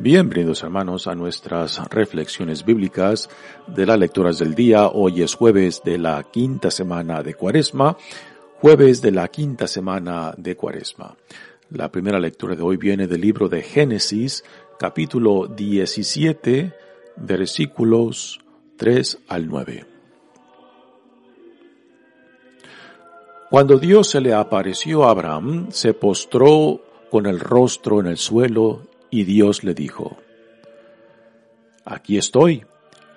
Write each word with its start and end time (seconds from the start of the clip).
Bienvenidos 0.00 0.62
hermanos 0.62 1.08
a 1.08 1.16
nuestras 1.16 1.84
reflexiones 1.90 2.64
bíblicas 2.64 3.28
de 3.66 3.84
las 3.84 3.98
lecturas 3.98 4.38
del 4.38 4.54
día. 4.54 4.86
Hoy 4.86 5.22
es 5.22 5.34
jueves 5.34 5.82
de 5.84 5.98
la 5.98 6.22
quinta 6.22 6.70
semana 6.70 7.20
de 7.24 7.34
Cuaresma, 7.34 7.96
jueves 8.60 9.02
de 9.02 9.10
la 9.10 9.26
quinta 9.26 9.66
semana 9.66 10.32
de 10.36 10.54
Cuaresma. 10.54 11.16
La 11.70 11.90
primera 11.90 12.20
lectura 12.20 12.54
de 12.54 12.62
hoy 12.62 12.76
viene 12.76 13.08
del 13.08 13.22
libro 13.22 13.48
de 13.48 13.60
Génesis, 13.60 14.44
capítulo 14.78 15.48
17, 15.48 16.72
versículos 17.16 18.38
3 18.76 19.18
al 19.26 19.48
9. 19.48 19.84
Cuando 23.50 23.78
Dios 23.78 24.10
se 24.10 24.20
le 24.20 24.32
apareció 24.32 25.04
a 25.04 25.10
Abraham, 25.10 25.72
se 25.72 25.92
postró 25.92 26.82
con 27.10 27.26
el 27.26 27.40
rostro 27.40 27.98
en 27.98 28.06
el 28.06 28.16
suelo 28.16 28.82
y 29.10 29.24
Dios 29.24 29.64
le 29.64 29.74
dijo, 29.74 30.16
Aquí 31.84 32.18
estoy, 32.18 32.64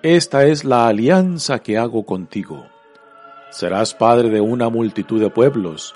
esta 0.02 0.46
es 0.46 0.64
la 0.64 0.86
alianza 0.86 1.58
que 1.58 1.76
hago 1.76 2.04
contigo. 2.04 2.66
Serás 3.50 3.94
padre 3.94 4.30
de 4.30 4.40
una 4.40 4.70
multitud 4.70 5.20
de 5.20 5.28
pueblos. 5.28 5.94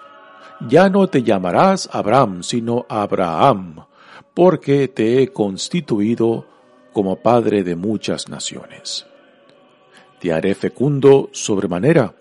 Ya 0.68 0.90
no 0.90 1.06
te 1.06 1.22
llamarás 1.22 1.88
Abraham, 1.90 2.42
sino 2.42 2.84
Abraham, 2.88 3.86
porque 4.34 4.88
te 4.88 5.22
he 5.22 5.28
constituido 5.28 6.46
como 6.92 7.16
padre 7.16 7.64
de 7.64 7.76
muchas 7.76 8.28
naciones. 8.28 9.06
Te 10.20 10.32
haré 10.32 10.54
fecundo 10.54 11.30
sobremanera, 11.32 12.14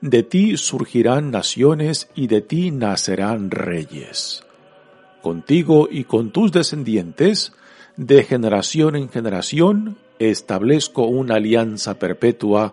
de 0.00 0.24
ti 0.24 0.56
surgirán 0.56 1.30
naciones 1.30 2.10
y 2.14 2.26
de 2.26 2.40
ti 2.40 2.70
nacerán 2.70 3.50
reyes 3.50 4.44
contigo 5.20 5.88
y 5.90 6.04
con 6.04 6.30
tus 6.30 6.52
descendientes, 6.52 7.52
de 7.96 8.24
generación 8.24 8.96
en 8.96 9.08
generación, 9.08 9.98
establezco 10.18 11.06
una 11.06 11.36
alianza 11.36 11.98
perpetua 11.98 12.72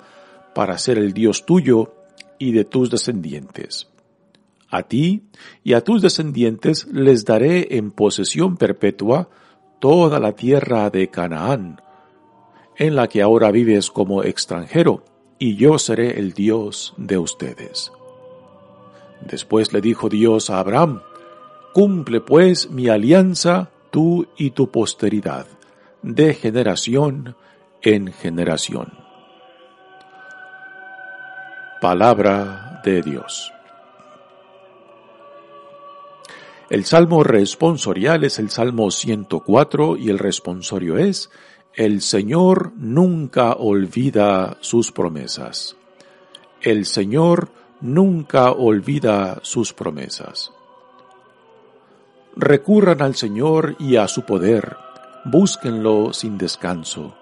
para 0.53 0.77
ser 0.77 0.97
el 0.97 1.13
Dios 1.13 1.45
tuyo 1.45 1.93
y 2.39 2.51
de 2.51 2.65
tus 2.65 2.89
descendientes. 2.89 3.89
A 4.69 4.83
ti 4.83 5.23
y 5.63 5.73
a 5.73 5.81
tus 5.81 6.01
descendientes 6.01 6.87
les 6.87 7.25
daré 7.25 7.77
en 7.77 7.91
posesión 7.91 8.57
perpetua 8.57 9.29
toda 9.79 10.19
la 10.19 10.33
tierra 10.33 10.89
de 10.89 11.09
Canaán, 11.09 11.81
en 12.75 12.95
la 12.95 13.07
que 13.07 13.21
ahora 13.21 13.51
vives 13.51 13.89
como 13.89 14.23
extranjero, 14.23 15.03
y 15.39 15.55
yo 15.55 15.77
seré 15.77 16.19
el 16.19 16.33
Dios 16.33 16.93
de 16.97 17.17
ustedes. 17.17 17.91
Después 19.21 19.73
le 19.73 19.81
dijo 19.81 20.09
Dios 20.09 20.49
a 20.49 20.59
Abraham, 20.59 21.01
Cumple 21.77 22.21
pues 22.21 22.71
mi 22.71 22.87
alianza 22.87 23.69
tú 23.91 24.25
y 24.35 24.49
tu 24.49 24.71
posteridad, 24.71 25.45
de 26.01 26.33
generación 26.33 27.35
en 27.83 28.11
generación. 28.11 28.93
Palabra 31.79 32.81
de 32.83 33.03
Dios. 33.03 33.53
El 36.71 36.83
salmo 36.85 37.23
responsorial 37.23 38.23
es 38.23 38.39
el 38.39 38.49
salmo 38.49 38.89
104 38.89 39.97
y 39.97 40.09
el 40.09 40.17
responsorio 40.17 40.97
es, 40.97 41.29
el 41.75 42.01
Señor 42.01 42.71
nunca 42.75 43.53
olvida 43.53 44.57
sus 44.61 44.91
promesas. 44.91 45.75
El 46.59 46.87
Señor 46.87 47.51
nunca 47.81 48.51
olvida 48.51 49.37
sus 49.43 49.73
promesas. 49.73 50.56
Recurran 52.39 53.01
al 53.01 53.15
Señor 53.15 53.75
y 53.79 53.95
a 53.95 54.07
su 54.07 54.21
poder, 54.21 54.77
búsquenlo 55.25 56.13
sin 56.13 56.37
descanso. 56.37 57.15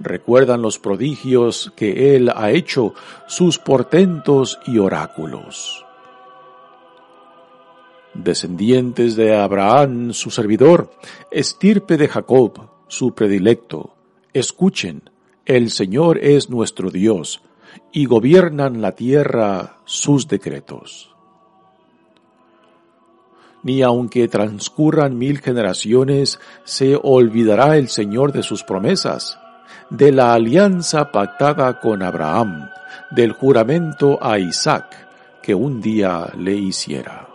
Recuerdan 0.00 0.62
los 0.62 0.80
prodigios 0.80 1.72
que 1.76 2.16
Él 2.16 2.28
ha 2.34 2.50
hecho, 2.50 2.92
sus 3.28 3.60
portentos 3.60 4.58
y 4.66 4.78
oráculos. 4.78 5.86
Descendientes 8.14 9.14
de 9.14 9.36
Abraham, 9.36 10.12
su 10.12 10.32
servidor, 10.32 10.90
estirpe 11.30 11.96
de 11.96 12.08
Jacob, 12.08 12.68
su 12.88 13.14
predilecto, 13.14 13.94
escuchen, 14.32 15.08
el 15.46 15.70
Señor 15.70 16.18
es 16.18 16.50
nuestro 16.50 16.90
Dios, 16.90 17.42
y 17.92 18.06
gobiernan 18.06 18.82
la 18.82 18.96
tierra 18.96 19.78
sus 19.84 20.26
decretos 20.26 21.11
ni 23.62 23.82
aunque 23.82 24.28
transcurran 24.28 25.16
mil 25.16 25.40
generaciones, 25.40 26.40
se 26.64 26.98
olvidará 27.00 27.76
el 27.76 27.88
Señor 27.88 28.32
de 28.32 28.42
sus 28.42 28.62
promesas, 28.64 29.38
de 29.90 30.12
la 30.12 30.34
alianza 30.34 31.12
pactada 31.12 31.80
con 31.80 32.02
Abraham, 32.02 32.68
del 33.10 33.32
juramento 33.32 34.18
a 34.20 34.38
Isaac 34.38 35.40
que 35.42 35.54
un 35.54 35.80
día 35.80 36.32
le 36.36 36.54
hiciera. 36.54 37.28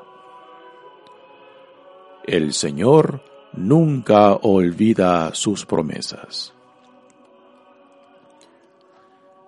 El 2.23 2.53
Señor 2.53 3.21
nunca 3.53 4.33
olvida 4.33 5.33
sus 5.33 5.65
promesas. 5.65 6.53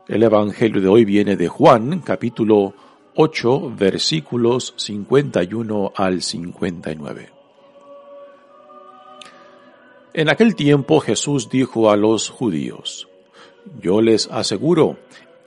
El 0.08 0.24
Evangelio 0.24 0.82
de 0.82 0.88
hoy 0.88 1.06
viene 1.06 1.36
de 1.36 1.48
Juan, 1.48 2.00
capítulo 2.00 2.74
8 3.22 3.74
versículos 3.75 4.74
51 4.78 5.91
al 5.94 6.22
59. 6.22 7.30
En 10.13 10.30
aquel 10.30 10.56
tiempo 10.56 11.02
Jesús 11.02 11.50
dijo 11.50 11.91
a 11.91 11.97
los 11.97 12.30
judíos, 12.30 13.09
Yo 13.81 14.00
les 14.00 14.31
aseguro, 14.31 15.00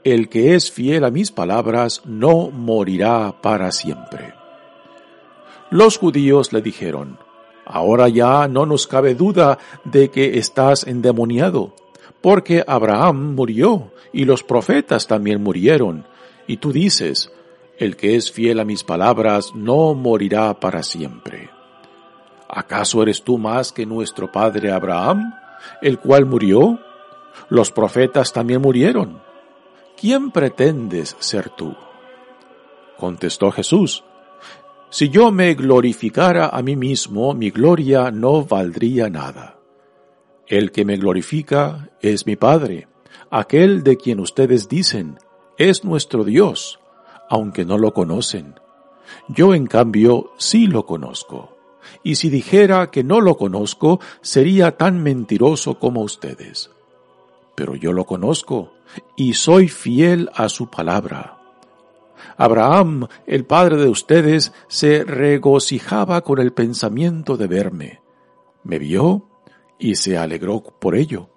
el 0.04 0.28
que 0.28 0.54
es 0.54 0.70
fiel 0.70 1.02
a 1.02 1.10
mis 1.10 1.30
palabras 1.30 2.02
no 2.04 2.50
morirá 2.50 3.40
para 3.40 3.72
siempre. 3.72 4.34
Los 5.70 5.96
judíos 5.96 6.52
le 6.52 6.60
dijeron, 6.60 7.18
Ahora 7.64 8.10
ya 8.10 8.48
no 8.48 8.66
nos 8.66 8.86
cabe 8.86 9.14
duda 9.14 9.56
de 9.84 10.10
que 10.10 10.36
estás 10.36 10.86
endemoniado, 10.86 11.74
porque 12.20 12.62
Abraham 12.66 13.34
murió 13.34 13.92
y 14.12 14.26
los 14.26 14.42
profetas 14.42 15.06
también 15.06 15.42
murieron, 15.42 16.04
y 16.46 16.58
tú 16.58 16.70
dices, 16.70 17.32
el 17.78 17.96
que 17.96 18.16
es 18.16 18.30
fiel 18.30 18.60
a 18.60 18.64
mis 18.64 18.84
palabras 18.84 19.54
no 19.54 19.94
morirá 19.94 20.58
para 20.60 20.82
siempre. 20.82 21.50
¿Acaso 22.48 23.02
eres 23.02 23.22
tú 23.22 23.38
más 23.38 23.72
que 23.72 23.86
nuestro 23.86 24.30
padre 24.30 24.70
Abraham, 24.70 25.34
el 25.80 25.98
cual 25.98 26.26
murió? 26.26 26.78
Los 27.48 27.72
profetas 27.72 28.32
también 28.32 28.60
murieron. 28.60 29.22
¿Quién 29.98 30.30
pretendes 30.30 31.16
ser 31.18 31.48
tú? 31.50 31.74
Contestó 32.98 33.50
Jesús, 33.50 34.04
si 34.90 35.08
yo 35.08 35.32
me 35.32 35.54
glorificara 35.54 36.48
a 36.48 36.60
mí 36.60 36.76
mismo, 36.76 37.32
mi 37.32 37.50
gloria 37.50 38.10
no 38.10 38.44
valdría 38.44 39.08
nada. 39.08 39.58
El 40.46 40.70
que 40.70 40.84
me 40.84 40.98
glorifica 40.98 41.88
es 42.02 42.26
mi 42.26 42.36
Padre, 42.36 42.88
aquel 43.30 43.82
de 43.82 43.96
quien 43.96 44.20
ustedes 44.20 44.68
dicen, 44.68 45.18
es 45.56 45.84
nuestro 45.84 46.24
Dios 46.24 46.81
aunque 47.32 47.64
no 47.64 47.78
lo 47.78 47.94
conocen. 47.94 48.60
Yo, 49.26 49.54
en 49.54 49.66
cambio, 49.66 50.32
sí 50.36 50.66
lo 50.66 50.84
conozco. 50.84 51.56
Y 52.02 52.16
si 52.16 52.28
dijera 52.28 52.90
que 52.90 53.02
no 53.02 53.22
lo 53.22 53.38
conozco, 53.38 54.00
sería 54.20 54.76
tan 54.76 55.02
mentiroso 55.02 55.78
como 55.78 56.02
ustedes. 56.02 56.70
Pero 57.54 57.74
yo 57.74 57.94
lo 57.94 58.04
conozco 58.04 58.74
y 59.16 59.32
soy 59.32 59.68
fiel 59.68 60.28
a 60.34 60.50
su 60.50 60.68
palabra. 60.68 61.38
Abraham, 62.36 63.08
el 63.26 63.46
padre 63.46 63.78
de 63.78 63.88
ustedes, 63.88 64.52
se 64.68 65.02
regocijaba 65.02 66.20
con 66.20 66.38
el 66.38 66.52
pensamiento 66.52 67.38
de 67.38 67.46
verme. 67.46 68.02
Me 68.62 68.78
vio 68.78 69.26
y 69.78 69.94
se 69.94 70.18
alegró 70.18 70.62
por 70.62 70.96
ello. 70.96 71.30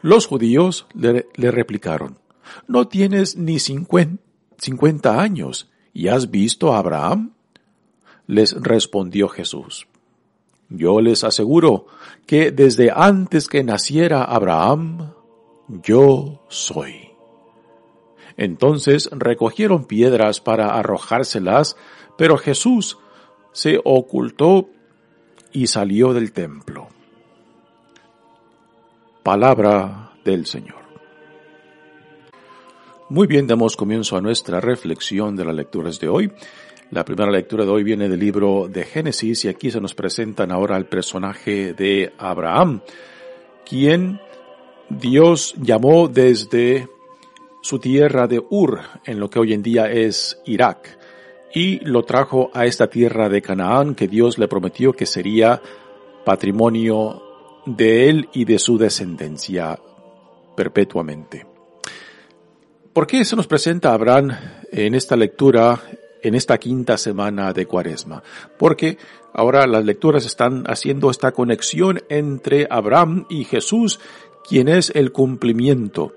Los 0.00 0.28
judíos 0.28 0.86
le, 0.94 1.26
replicaron, 1.50 2.20
no 2.68 2.86
tienes 2.86 3.36
ni 3.36 3.58
cincuenta 3.58 4.29
cincuenta 4.60 5.20
años, 5.20 5.70
¿y 5.92 6.08
has 6.08 6.30
visto 6.30 6.72
a 6.72 6.78
Abraham? 6.78 7.32
les 8.26 8.52
respondió 8.62 9.28
Jesús. 9.28 9.88
Yo 10.68 11.00
les 11.00 11.24
aseguro 11.24 11.86
que 12.26 12.52
desde 12.52 12.92
antes 12.94 13.48
que 13.48 13.64
naciera 13.64 14.22
Abraham, 14.22 15.14
yo 15.66 16.44
soy. 16.48 17.10
Entonces 18.36 19.10
recogieron 19.12 19.84
piedras 19.84 20.40
para 20.40 20.78
arrojárselas, 20.78 21.76
pero 22.16 22.38
Jesús 22.38 22.98
se 23.52 23.80
ocultó 23.84 24.70
y 25.52 25.66
salió 25.66 26.12
del 26.14 26.32
templo. 26.32 26.86
Palabra 29.24 30.12
del 30.24 30.46
Señor. 30.46 30.79
Muy 33.10 33.26
bien, 33.26 33.48
damos 33.48 33.76
comienzo 33.76 34.16
a 34.16 34.20
nuestra 34.20 34.60
reflexión 34.60 35.34
de 35.34 35.44
las 35.44 35.56
lecturas 35.56 35.98
de 35.98 36.08
hoy. 36.08 36.30
La 36.92 37.04
primera 37.04 37.28
lectura 37.28 37.64
de 37.64 37.70
hoy 37.72 37.82
viene 37.82 38.08
del 38.08 38.20
libro 38.20 38.68
de 38.68 38.84
Génesis 38.84 39.44
y 39.44 39.48
aquí 39.48 39.68
se 39.72 39.80
nos 39.80 39.96
presentan 39.96 40.52
ahora 40.52 40.76
el 40.76 40.86
personaje 40.86 41.74
de 41.74 42.12
Abraham, 42.18 42.82
quien 43.68 44.20
Dios 44.88 45.56
llamó 45.60 46.06
desde 46.06 46.86
su 47.62 47.80
tierra 47.80 48.28
de 48.28 48.40
Ur, 48.48 48.78
en 49.04 49.18
lo 49.18 49.28
que 49.28 49.40
hoy 49.40 49.54
en 49.54 49.62
día 49.64 49.90
es 49.90 50.40
Irak, 50.46 50.96
y 51.52 51.80
lo 51.80 52.04
trajo 52.04 52.52
a 52.54 52.64
esta 52.64 52.86
tierra 52.86 53.28
de 53.28 53.42
Canaán 53.42 53.96
que 53.96 54.06
Dios 54.06 54.38
le 54.38 54.46
prometió 54.46 54.92
que 54.92 55.06
sería 55.06 55.60
patrimonio 56.24 57.20
de 57.66 58.08
él 58.08 58.28
y 58.32 58.44
de 58.44 58.60
su 58.60 58.78
descendencia 58.78 59.76
perpetuamente. 60.54 61.49
¿Por 62.92 63.06
qué 63.06 63.24
se 63.24 63.36
nos 63.36 63.46
presenta 63.46 63.92
Abraham 63.92 64.30
en 64.72 64.94
esta 64.94 65.16
lectura 65.16 65.80
en 66.22 66.34
esta 66.34 66.58
quinta 66.58 66.98
semana 66.98 67.52
de 67.52 67.66
Cuaresma, 67.66 68.22
porque 68.58 68.98
ahora 69.32 69.66
las 69.66 69.84
lecturas 69.84 70.26
están 70.26 70.64
haciendo 70.66 71.10
esta 71.10 71.32
conexión 71.32 72.00
entre 72.08 72.66
Abraham 72.70 73.26
y 73.28 73.44
Jesús, 73.44 74.00
quien 74.46 74.68
es 74.68 74.90
el 74.94 75.12
cumplimiento, 75.12 76.12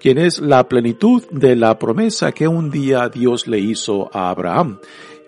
quien 0.00 0.18
es 0.18 0.40
la 0.40 0.68
plenitud 0.68 1.24
de 1.30 1.56
la 1.56 1.78
promesa 1.78 2.32
que 2.32 2.46
un 2.48 2.70
día 2.70 3.08
Dios 3.08 3.46
le 3.46 3.58
hizo 3.58 4.10
a 4.12 4.30
Abraham. 4.30 4.80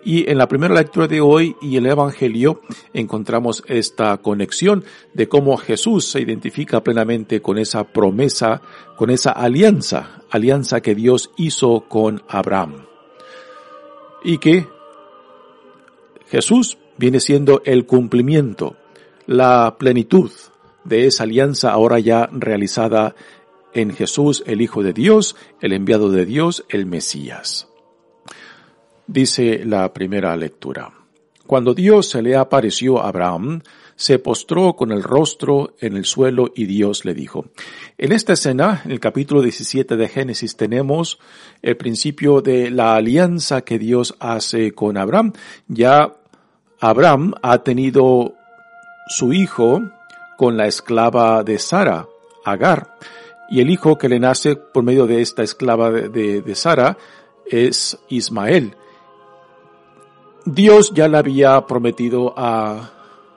Y 0.03 0.29
en 0.29 0.37
la 0.37 0.47
primera 0.47 0.73
lectura 0.73 1.07
de 1.07 1.21
hoy 1.21 1.55
y 1.61 1.77
el 1.77 1.85
Evangelio 1.85 2.61
encontramos 2.93 3.63
esta 3.67 4.17
conexión 4.17 4.83
de 5.13 5.27
cómo 5.29 5.57
Jesús 5.57 6.05
se 6.05 6.21
identifica 6.21 6.83
plenamente 6.83 7.41
con 7.41 7.59
esa 7.59 7.83
promesa, 7.83 8.61
con 8.97 9.11
esa 9.11 9.31
alianza, 9.31 10.23
alianza 10.31 10.81
que 10.81 10.95
Dios 10.95 11.31
hizo 11.37 11.85
con 11.87 12.23
Abraham 12.27 12.85
y 14.23 14.39
que 14.39 14.67
Jesús 16.29 16.77
viene 16.97 17.19
siendo 17.19 17.61
el 17.65 17.85
cumplimiento, 17.85 18.75
la 19.27 19.75
plenitud 19.77 20.31
de 20.83 21.05
esa 21.05 21.23
alianza 21.23 21.71
ahora 21.71 21.99
ya 21.99 22.27
realizada 22.31 23.15
en 23.73 23.93
Jesús, 23.93 24.43
el 24.47 24.61
Hijo 24.61 24.83
de 24.83 24.93
Dios, 24.93 25.35
el 25.61 25.73
enviado 25.73 26.09
de 26.09 26.25
Dios, 26.25 26.65
el 26.69 26.85
Mesías. 26.85 27.70
Dice 29.11 29.65
la 29.65 29.91
primera 29.91 30.37
lectura. 30.37 30.89
Cuando 31.45 31.73
Dios 31.73 32.07
se 32.07 32.21
le 32.21 32.37
apareció 32.37 33.01
a 33.01 33.09
Abraham, 33.09 33.61
se 33.97 34.19
postró 34.19 34.77
con 34.77 34.93
el 34.93 35.03
rostro 35.03 35.75
en 35.81 35.97
el 35.97 36.05
suelo 36.05 36.53
y 36.55 36.63
Dios 36.63 37.03
le 37.03 37.13
dijo. 37.13 37.47
En 37.97 38.13
esta 38.13 38.31
escena, 38.31 38.81
en 38.85 38.91
el 38.91 39.01
capítulo 39.01 39.41
17 39.41 39.97
de 39.97 40.07
Génesis, 40.07 40.55
tenemos 40.55 41.19
el 41.61 41.75
principio 41.75 42.39
de 42.39 42.71
la 42.71 42.95
alianza 42.95 43.63
que 43.63 43.77
Dios 43.77 44.15
hace 44.21 44.71
con 44.71 44.95
Abraham. 44.95 45.33
Ya 45.67 46.13
Abraham 46.79 47.33
ha 47.41 47.63
tenido 47.63 48.35
su 49.09 49.33
hijo 49.33 49.81
con 50.37 50.55
la 50.55 50.67
esclava 50.67 51.43
de 51.43 51.59
Sara, 51.59 52.07
Agar, 52.45 52.95
y 53.49 53.59
el 53.59 53.69
hijo 53.71 53.97
que 53.97 54.07
le 54.07 54.21
nace 54.21 54.55
por 54.55 54.83
medio 54.83 55.05
de 55.05 55.21
esta 55.21 55.43
esclava 55.43 55.91
de, 55.91 56.41
de 56.41 56.55
Sara 56.55 56.97
es 57.45 57.97
Ismael. 58.07 58.77
Dios 60.45 60.91
ya 60.93 61.07
le 61.07 61.17
había 61.17 61.65
prometido 61.67 62.33
a 62.35 62.91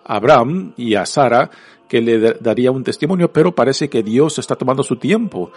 Abraham 0.04 0.72
y 0.76 0.94
a 0.94 1.06
Sara 1.06 1.50
que 1.88 2.00
le 2.00 2.18
daría 2.40 2.70
un 2.70 2.84
testimonio, 2.84 3.32
pero 3.32 3.54
parece 3.54 3.88
que 3.88 4.02
Dios 4.02 4.38
está 4.38 4.56
tomando 4.56 4.82
su 4.82 4.96
tiempo. 4.96 5.50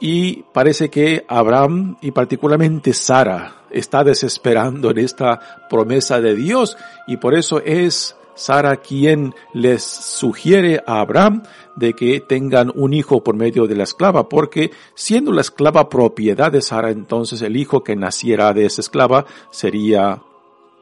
Y 0.00 0.44
parece 0.52 0.88
que 0.88 1.24
Abraham 1.28 1.96
y 2.00 2.10
particularmente 2.10 2.92
Sara 2.92 3.64
está 3.70 4.02
desesperando 4.02 4.90
en 4.90 4.98
esta 4.98 5.66
promesa 5.68 6.20
de 6.20 6.34
Dios 6.34 6.76
y 7.06 7.18
por 7.18 7.34
eso 7.34 7.60
es 7.60 8.16
Sara 8.34 8.76
quien 8.76 9.34
les 9.52 9.82
sugiere 9.82 10.82
a 10.86 11.00
Abraham 11.00 11.42
de 11.76 11.92
que 11.92 12.20
tengan 12.20 12.72
un 12.74 12.94
hijo 12.94 13.22
por 13.22 13.36
medio 13.36 13.66
de 13.66 13.74
la 13.74 13.84
esclava, 13.84 14.28
porque 14.28 14.70
siendo 14.94 15.32
la 15.32 15.42
esclava 15.42 15.90
propiedad 15.90 16.50
de 16.50 16.62
Sara, 16.62 16.90
entonces 16.90 17.42
el 17.42 17.56
hijo 17.56 17.84
que 17.84 17.96
naciera 17.96 18.54
de 18.54 18.64
esa 18.64 18.80
esclava 18.80 19.26
sería 19.50 20.22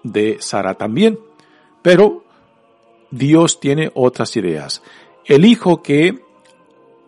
de 0.03 0.39
Sara 0.41 0.75
también. 0.75 1.19
Pero 1.83 2.25
Dios 3.11 3.61
tiene 3.61 3.91
otras 3.95 4.37
ideas. 4.37 4.83
El 5.25 5.45
hijo 5.45 5.83
que 5.83 6.21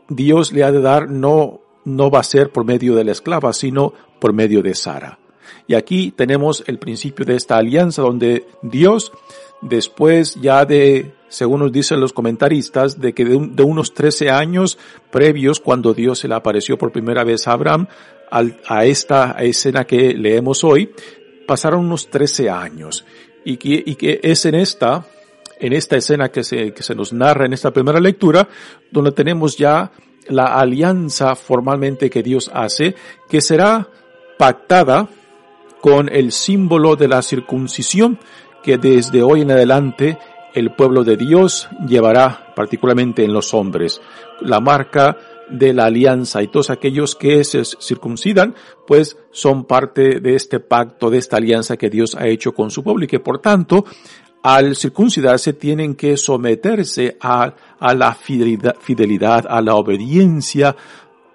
Dios 0.08 0.52
le 0.52 0.64
ha 0.64 0.72
de 0.72 0.80
dar 0.80 1.08
no, 1.08 1.60
no 1.84 2.10
va 2.10 2.20
a 2.20 2.24
ser 2.24 2.50
por 2.50 2.64
medio 2.64 2.94
de 2.94 3.04
la 3.04 3.12
esclava, 3.12 3.52
sino 3.52 3.92
por 4.18 4.32
medio 4.32 4.62
de 4.62 4.74
Sara. 4.74 5.18
Y 5.66 5.74
aquí 5.74 6.10
tenemos 6.10 6.64
el 6.66 6.78
principio 6.78 7.24
de 7.24 7.36
esta 7.36 7.56
alianza 7.56 8.02
donde 8.02 8.46
Dios, 8.62 9.12
después 9.60 10.36
ya 10.40 10.64
de, 10.64 11.12
según 11.28 11.60
nos 11.60 11.72
dicen 11.72 12.00
los 12.00 12.12
comentaristas, 12.12 13.00
de 13.00 13.12
que 13.12 13.24
de, 13.24 13.62
unos 13.62 13.94
13 13.94 14.30
años 14.30 14.78
previos, 15.10 15.60
cuando 15.60 15.94
Dios 15.94 16.18
se 16.18 16.28
le 16.28 16.34
apareció 16.34 16.76
por 16.76 16.92
primera 16.92 17.24
vez 17.24 17.46
a 17.46 17.52
Abraham, 17.52 17.86
a 18.30 18.84
esta 18.84 19.32
escena 19.40 19.84
que 19.84 20.14
leemos 20.14 20.62
hoy, 20.62 20.92
pasaron 21.50 21.84
unos 21.84 22.08
13 22.10 22.48
años. 22.48 23.04
Y 23.44 23.56
que, 23.56 24.20
es 24.22 24.46
en 24.46 24.54
esta 24.54 25.04
en 25.58 25.72
esta 25.72 25.96
escena 25.96 26.28
que 26.28 26.44
se, 26.44 26.72
que 26.72 26.84
se 26.84 26.94
nos 26.94 27.12
narra 27.12 27.44
en 27.44 27.52
esta 27.52 27.72
primera 27.72 27.98
lectura, 27.98 28.48
donde 28.92 29.10
tenemos 29.10 29.58
ya 29.58 29.90
la 30.28 30.44
alianza 30.60 31.34
formalmente 31.34 32.08
que 32.08 32.22
Dios 32.22 32.52
hace, 32.54 32.94
que 33.28 33.40
será 33.40 33.88
pactada 34.38 35.08
con 35.80 36.08
el 36.08 36.30
símbolo 36.30 36.94
de 36.94 37.08
la 37.08 37.20
circuncisión 37.20 38.20
que 38.62 38.78
desde 38.78 39.22
hoy 39.22 39.42
en 39.42 39.50
adelante 39.50 40.18
el 40.54 40.70
pueblo 40.70 41.02
de 41.02 41.16
Dios 41.16 41.68
llevará, 41.84 42.52
particularmente 42.54 43.24
en 43.24 43.32
los 43.32 43.52
hombres, 43.54 44.00
la 44.40 44.60
marca 44.60 45.16
de 45.50 45.72
la 45.72 45.86
alianza 45.86 46.42
y 46.42 46.48
todos 46.48 46.70
aquellos 46.70 47.14
que 47.14 47.44
se 47.44 47.64
circuncidan, 47.64 48.54
pues 48.86 49.16
son 49.30 49.64
parte 49.64 50.20
de 50.20 50.34
este 50.34 50.60
pacto, 50.60 51.10
de 51.10 51.18
esta 51.18 51.36
alianza 51.36 51.76
que 51.76 51.90
Dios 51.90 52.14
ha 52.14 52.26
hecho 52.26 52.52
con 52.52 52.70
su 52.70 52.82
pueblo 52.82 53.04
y 53.04 53.08
que 53.08 53.20
por 53.20 53.40
tanto 53.40 53.84
al 54.42 54.74
circuncidarse 54.76 55.52
tienen 55.52 55.94
que 55.94 56.16
someterse 56.16 57.16
a, 57.20 57.54
a 57.78 57.94
la 57.94 58.14
fidelidad, 58.14 58.76
fidelidad, 58.80 59.44
a 59.48 59.60
la 59.60 59.74
obediencia 59.74 60.74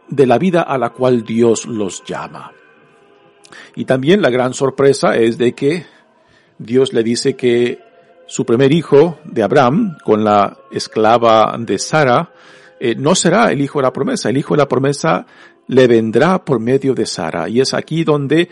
de 0.07 0.25
la 0.25 0.38
vida 0.38 0.62
a 0.62 0.77
la 0.77 0.91
cual 0.91 1.24
Dios 1.24 1.65
los 1.65 2.03
llama. 2.03 2.51
Y 3.75 3.86
también 3.86 4.22
la 4.22 4.29
gran 4.29 4.53
sorpresa 4.53 5.15
es 5.15 5.38
de 5.38 5.53
que 5.53 5.86
Dios 6.57 6.93
le 6.93 7.03
dice 7.03 7.36
que 7.36 7.79
su 8.27 8.45
primer 8.45 8.72
hijo 8.72 9.19
de 9.25 9.43
Abraham, 9.43 9.98
con 10.03 10.24
la 10.24 10.57
esclava 10.72 11.55
de 11.60 11.77
Sara, 11.77 12.31
eh, 12.79 12.96
no 12.96 13.15
será 13.15 13.51
el 13.51 13.62
hijo 13.62 13.79
de 13.79 13.84
la 13.84 13.94
promesa. 13.94 14.29
El 14.29 14.38
hijo 14.38 14.53
de 14.53 14.60
la 14.60 14.67
promesa 14.67 15.25
le 15.67 15.88
vendrá 15.88 16.44
por 16.44 16.60
medio 16.60 16.94
de 16.94 17.05
Sara. 17.05 17.50
Y 17.50 17.62
es 17.62 17.74
aquí 17.74 18.03
donde 18.03 18.50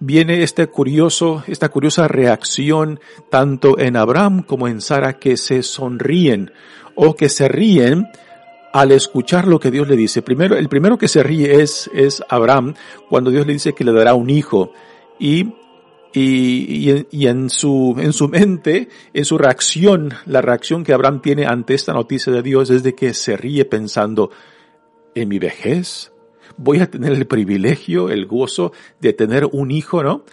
viene 0.00 0.42
este 0.42 0.68
curioso, 0.68 1.42
esta 1.46 1.68
curiosa 1.68 2.06
reacción 2.08 3.00
tanto 3.30 3.78
en 3.78 3.96
Abraham 3.96 4.42
como 4.42 4.68
en 4.68 4.80
Sara 4.80 5.14
que 5.14 5.36
se 5.36 5.62
sonríen 5.62 6.52
o 6.94 7.14
que 7.14 7.28
se 7.28 7.48
ríen 7.48 8.06
al 8.72 8.92
escuchar 8.92 9.46
lo 9.46 9.58
que 9.58 9.70
Dios 9.70 9.88
le 9.88 9.96
dice. 9.96 10.22
Primero, 10.22 10.56
el 10.56 10.68
primero 10.68 10.98
que 10.98 11.08
se 11.08 11.22
ríe 11.22 11.62
es, 11.62 11.90
es 11.94 12.22
Abraham 12.28 12.74
cuando 13.08 13.30
Dios 13.30 13.46
le 13.46 13.54
dice 13.54 13.72
que 13.72 13.84
le 13.84 13.92
dará 13.92 14.14
un 14.14 14.30
hijo 14.30 14.72
y 15.18 15.54
y, 16.14 17.26
en 17.26 17.50
su 17.50 17.94
mente, 18.30 18.88
en 19.12 19.24
su 19.24 19.38
reacción, 19.38 20.14
la 20.26 20.40
reacción 20.40 20.84
que 20.84 20.92
Abraham 20.92 21.20
tiene 21.22 21.46
ante 21.46 21.74
esta 21.74 21.92
noticia 21.92 22.32
de 22.32 22.42
Dios 22.42 22.70
es 22.70 22.82
de 22.82 22.94
que 22.94 23.14
se 23.14 23.36
ríe 23.36 23.64
pensando, 23.64 24.30
en 25.14 25.28
mi 25.28 25.38
vejez, 25.38 26.12
voy 26.56 26.80
a 26.80 26.90
tener 26.90 27.12
el 27.12 27.26
privilegio, 27.26 28.10
el 28.10 28.26
gozo 28.26 28.72
de 29.00 29.12
tener 29.12 29.46
un 29.50 29.70
hijo, 29.70 30.02
¿no? 30.02 30.24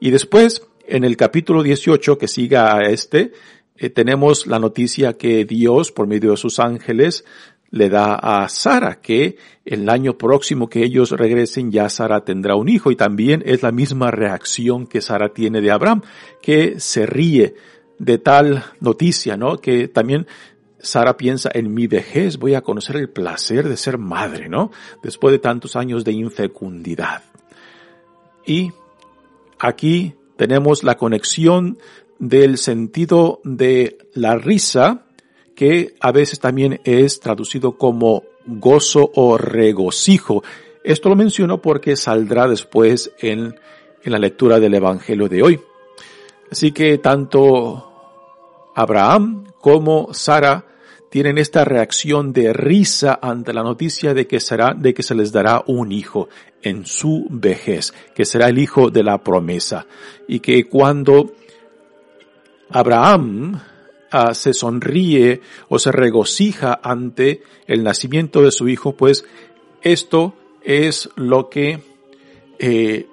Y 0.00 0.10
después, 0.10 0.66
en 0.86 1.04
el 1.04 1.16
capítulo 1.16 1.62
18 1.62 2.18
que 2.18 2.28
siga 2.28 2.76
a 2.76 2.82
este, 2.82 3.32
eh, 3.76 3.90
tenemos 3.90 4.46
la 4.46 4.58
noticia 4.58 5.14
que 5.14 5.44
Dios, 5.44 5.92
por 5.92 6.06
medio 6.06 6.32
de 6.32 6.36
sus 6.36 6.58
ángeles, 6.58 7.24
le 7.76 7.88
da 7.88 8.14
a 8.14 8.48
Sara, 8.48 9.00
que 9.00 9.36
el 9.64 9.88
año 9.88 10.16
próximo 10.16 10.68
que 10.68 10.82
ellos 10.82 11.10
regresen 11.10 11.70
ya 11.70 11.88
Sara 11.88 12.24
tendrá 12.24 12.56
un 12.56 12.68
hijo 12.68 12.90
y 12.90 12.96
también 12.96 13.42
es 13.46 13.62
la 13.62 13.72
misma 13.72 14.10
reacción 14.10 14.86
que 14.86 15.00
Sara 15.00 15.32
tiene 15.32 15.60
de 15.60 15.70
Abraham, 15.70 16.02
que 16.42 16.80
se 16.80 17.06
ríe 17.06 17.54
de 17.98 18.18
tal 18.18 18.64
noticia, 18.80 19.36
¿no? 19.36 19.58
Que 19.58 19.88
también 19.88 20.26
Sara 20.78 21.16
piensa, 21.16 21.50
en 21.52 21.72
mi 21.72 21.86
vejez 21.86 22.38
voy 22.38 22.54
a 22.54 22.62
conocer 22.62 22.96
el 22.96 23.08
placer 23.08 23.68
de 23.68 23.76
ser 23.76 23.98
madre, 23.98 24.48
¿no? 24.48 24.70
Después 25.02 25.32
de 25.32 25.38
tantos 25.38 25.76
años 25.76 26.04
de 26.04 26.12
infecundidad. 26.12 27.22
Y 28.44 28.72
aquí 29.58 30.14
tenemos 30.36 30.84
la 30.84 30.96
conexión 30.96 31.78
del 32.18 32.58
sentido 32.58 33.40
de 33.44 33.98
la 34.14 34.36
risa, 34.36 35.05
que 35.56 35.94
a 36.00 36.12
veces 36.12 36.38
también 36.38 36.80
es 36.84 37.18
traducido 37.18 37.76
como 37.76 38.22
gozo 38.46 39.10
o 39.14 39.36
regocijo. 39.36 40.44
Esto 40.84 41.08
lo 41.08 41.16
menciono 41.16 41.60
porque 41.60 41.96
saldrá 41.96 42.46
después 42.46 43.10
en, 43.18 43.56
en 44.04 44.12
la 44.12 44.18
lectura 44.18 44.60
del 44.60 44.74
Evangelio 44.74 45.28
de 45.28 45.42
hoy. 45.42 45.60
Así 46.50 46.70
que 46.70 46.98
tanto 46.98 48.70
Abraham 48.76 49.46
como 49.60 50.12
Sara 50.12 50.64
tienen 51.10 51.38
esta 51.38 51.64
reacción 51.64 52.32
de 52.32 52.52
risa 52.52 53.18
ante 53.22 53.52
la 53.52 53.62
noticia 53.62 54.12
de 54.12 54.26
que 54.26 54.38
será, 54.38 54.74
de 54.74 54.92
que 54.92 55.02
se 55.02 55.14
les 55.14 55.32
dará 55.32 55.64
un 55.66 55.90
hijo 55.90 56.28
en 56.62 56.84
su 56.84 57.26
vejez, 57.30 57.94
que 58.14 58.24
será 58.24 58.48
el 58.48 58.58
hijo 58.58 58.90
de 58.90 59.02
la 59.02 59.22
promesa. 59.24 59.86
Y 60.28 60.40
que 60.40 60.68
cuando 60.68 61.32
Abraham 62.68 63.58
ah, 64.10 64.34
se 64.34 64.52
sonríe 64.52 65.40
o 65.68 65.78
se 65.78 65.92
regocija 65.92 66.80
ante 66.82 67.42
el 67.66 67.82
nacimiento 67.82 68.42
de 68.42 68.50
su 68.50 68.68
hijo, 68.68 68.92
pues 68.92 69.24
esto 69.82 70.34
es 70.62 71.08
lo 71.16 71.48
que 71.48 71.80
eh, 72.58 73.06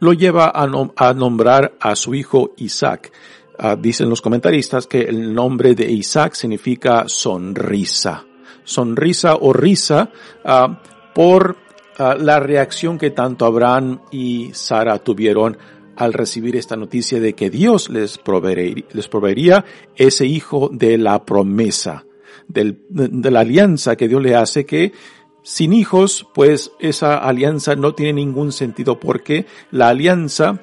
lo 0.00 0.12
lleva 0.12 0.52
a, 0.54 1.14
nombrar 1.14 1.74
a 1.80 1.96
su 1.96 2.14
hijo 2.14 2.52
Isaac. 2.56 3.12
Ah, 3.58 3.76
dicen 3.76 4.10
los 4.10 4.20
comentaristas 4.20 4.86
que 4.86 5.02
el 5.02 5.32
nombre 5.32 5.74
de 5.74 5.90
Isaac 5.90 6.34
significa 6.34 7.04
sonrisa. 7.06 8.24
Sonrisa 8.64 9.36
o 9.36 9.52
risa 9.52 10.10
ah, 10.44 10.80
por 11.14 11.56
la 11.96 12.40
reacción 12.40 12.98
que 12.98 13.10
tanto 13.10 13.46
Abraham 13.46 14.00
y 14.10 14.50
Sara 14.52 14.98
tuvieron 14.98 15.56
al 15.96 16.12
recibir 16.12 16.56
esta 16.56 16.76
noticia 16.76 17.20
de 17.20 17.34
que 17.34 17.50
Dios 17.50 17.88
les 17.90 18.18
proveería, 18.18 19.64
ese 19.96 20.26
hijo 20.26 20.70
de 20.72 20.98
la 20.98 21.24
promesa, 21.24 22.04
de 22.48 23.30
la 23.30 23.40
alianza 23.40 23.96
que 23.96 24.08
Dios 24.08 24.22
le 24.22 24.36
hace 24.36 24.66
que 24.66 24.92
sin 25.44 25.74
hijos, 25.74 26.26
pues 26.34 26.72
esa 26.80 27.18
alianza 27.18 27.76
no 27.76 27.94
tiene 27.94 28.14
ningún 28.14 28.50
sentido 28.50 28.98
porque 28.98 29.44
la 29.70 29.88
alianza, 29.88 30.60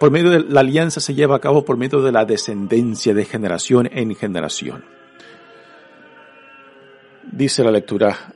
por 0.00 0.10
medio 0.10 0.30
de 0.30 0.40
la 0.40 0.60
alianza 0.60 1.00
se 1.00 1.14
lleva 1.14 1.36
a 1.36 1.40
cabo 1.40 1.64
por 1.64 1.76
medio 1.76 2.02
de 2.02 2.10
la 2.10 2.24
descendencia 2.24 3.14
de 3.14 3.24
generación 3.24 3.88
en 3.92 4.16
generación. 4.16 4.84
Dice 7.30 7.62
la 7.62 7.70
lectura, 7.70 8.34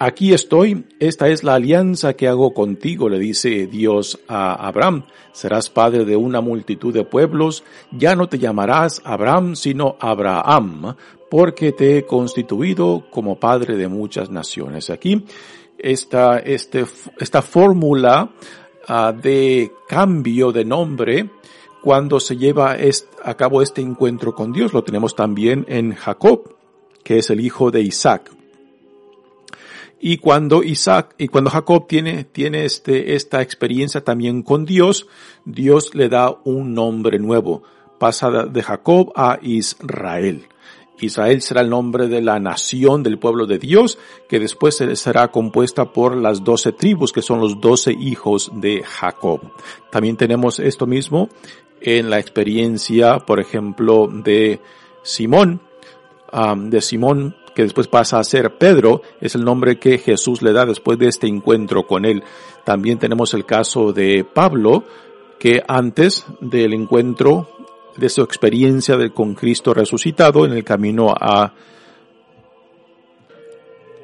Aquí 0.00 0.32
estoy, 0.32 0.84
esta 0.98 1.28
es 1.28 1.44
la 1.44 1.54
alianza 1.54 2.14
que 2.14 2.26
hago 2.26 2.52
contigo, 2.52 3.08
le 3.08 3.18
dice 3.18 3.68
Dios 3.68 4.18
a 4.26 4.66
Abraham. 4.66 5.04
Serás 5.32 5.70
padre 5.70 6.04
de 6.04 6.16
una 6.16 6.40
multitud 6.40 6.92
de 6.92 7.04
pueblos, 7.04 7.62
ya 7.92 8.16
no 8.16 8.28
te 8.28 8.38
llamarás 8.38 9.00
Abraham, 9.04 9.54
sino 9.54 9.96
Abraham, 10.00 10.96
porque 11.30 11.70
te 11.72 11.98
he 11.98 12.06
constituido 12.06 13.04
como 13.10 13.38
padre 13.38 13.76
de 13.76 13.86
muchas 13.86 14.30
naciones. 14.30 14.90
Aquí 14.90 15.24
esta, 15.78 16.38
este, 16.38 16.84
esta 17.20 17.40
fórmula 17.40 18.30
ah, 18.88 19.12
de 19.12 19.70
cambio 19.88 20.50
de 20.50 20.64
nombre, 20.64 21.30
cuando 21.82 22.18
se 22.18 22.36
lleva 22.36 22.76
a 23.22 23.34
cabo 23.34 23.62
este 23.62 23.80
encuentro 23.80 24.34
con 24.34 24.52
Dios, 24.52 24.72
lo 24.72 24.82
tenemos 24.82 25.14
también 25.14 25.64
en 25.68 25.94
Jacob, 25.94 26.56
que 27.04 27.18
es 27.18 27.30
el 27.30 27.40
hijo 27.40 27.70
de 27.70 27.82
Isaac. 27.82 28.33
Y 30.06 30.18
cuando 30.18 30.62
Isaac, 30.62 31.14
y 31.16 31.28
cuando 31.28 31.48
Jacob 31.48 31.86
tiene, 31.88 32.24
tiene 32.24 32.66
este, 32.66 33.14
esta 33.14 33.40
experiencia 33.40 34.04
también 34.04 34.42
con 34.42 34.66
Dios, 34.66 35.06
Dios 35.46 35.94
le 35.94 36.10
da 36.10 36.36
un 36.44 36.74
nombre 36.74 37.18
nuevo. 37.18 37.62
Pasa 37.98 38.30
de 38.30 38.62
Jacob 38.62 39.12
a 39.16 39.38
Israel. 39.40 40.46
Israel 41.00 41.40
será 41.40 41.62
el 41.62 41.70
nombre 41.70 42.08
de 42.08 42.20
la 42.20 42.38
nación 42.38 43.02
del 43.02 43.18
pueblo 43.18 43.46
de 43.46 43.58
Dios, 43.58 43.98
que 44.28 44.38
después 44.38 44.76
será 44.92 45.28
compuesta 45.28 45.90
por 45.90 46.14
las 46.14 46.44
doce 46.44 46.72
tribus, 46.72 47.10
que 47.10 47.22
son 47.22 47.40
los 47.40 47.58
doce 47.62 47.92
hijos 47.92 48.52
de 48.56 48.82
Jacob. 48.82 49.40
También 49.90 50.18
tenemos 50.18 50.60
esto 50.60 50.86
mismo 50.86 51.30
en 51.80 52.10
la 52.10 52.18
experiencia, 52.18 53.20
por 53.20 53.40
ejemplo, 53.40 54.06
de 54.12 54.60
Simón, 55.02 55.62
de 56.66 56.82
Simón 56.82 57.36
que 57.54 57.62
después 57.62 57.86
pasa 57.88 58.18
a 58.18 58.24
ser 58.24 58.56
Pedro, 58.58 59.02
es 59.20 59.34
el 59.34 59.44
nombre 59.44 59.78
que 59.78 59.98
Jesús 59.98 60.42
le 60.42 60.52
da 60.52 60.66
después 60.66 60.98
de 60.98 61.08
este 61.08 61.26
encuentro 61.26 61.86
con 61.86 62.04
él. 62.04 62.22
También 62.64 62.98
tenemos 62.98 63.32
el 63.34 63.44
caso 63.44 63.92
de 63.92 64.24
Pablo, 64.24 64.84
que 65.38 65.62
antes 65.66 66.26
del 66.40 66.74
encuentro, 66.74 67.48
de 67.96 68.08
su 68.08 68.22
experiencia 68.22 68.96
con 69.10 69.34
Cristo 69.34 69.72
resucitado 69.72 70.44
en 70.44 70.52
el 70.52 70.64
camino 70.64 71.10
a, 71.10 71.54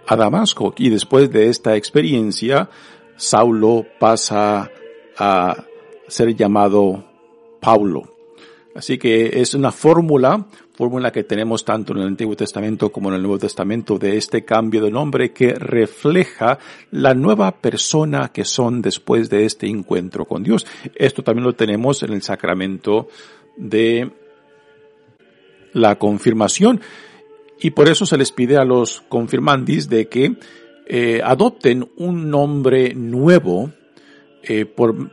a 0.07 0.17
Damasco, 0.17 0.75
y 0.77 0.91
después 0.91 1.31
de 1.33 1.49
esta 1.49 1.77
experiencia, 1.77 2.71
Saulo 3.17 3.85
pasa 3.99 4.71
a 5.19 5.65
ser 6.07 6.35
llamado 6.37 7.05
Paulo. 7.61 8.20
Así 8.75 8.99
que 8.99 9.41
es 9.41 9.55
una 9.55 9.73
fórmula 9.73 10.47
fórmula 10.81 11.13
que 11.13 11.25
tenemos 11.25 11.63
tanto 11.63 11.93
en 11.93 11.99
el 11.99 12.07
Antiguo 12.07 12.35
Testamento 12.35 12.91
como 12.91 13.11
en 13.11 13.17
el 13.17 13.21
Nuevo 13.21 13.39
Testamento 13.39 13.99
de 13.99 14.17
este 14.17 14.47
cambio 14.47 14.83
de 14.83 14.91
nombre 14.91 15.31
que 15.31 15.53
refleja 15.53 16.59
la 16.91 17.13
nueva 17.13 17.53
persona 17.53 18.31
que 18.33 18.47
son 18.47 18.81
después 18.81 19.29
de 19.29 19.45
este 19.45 19.67
encuentro 19.67 20.25
con 20.25 20.43
Dios. 20.43 20.67
Esto 20.95 21.23
también 21.23 21.45
lo 21.45 21.53
tenemos 21.53 22.03
en 22.03 22.15
el 22.15 22.23
sacramento 22.23 23.09
de 23.59 24.11
la 25.75 25.99
confirmación 25.99 26.81
y 27.61 27.73
por 27.73 27.87
eso 27.87 28.07
se 28.07 28.17
les 28.17 28.33
pide 28.33 28.57
a 28.57 28.65
los 28.65 29.03
confirmandis 29.03 29.87
de 29.91 30.09
que 30.09 30.35
eh, 30.87 31.21
adopten 31.23 31.91
un 31.99 32.31
nombre 32.31 32.95
nuevo 32.95 33.71
eh, 34.43 34.65
por, 34.65 35.11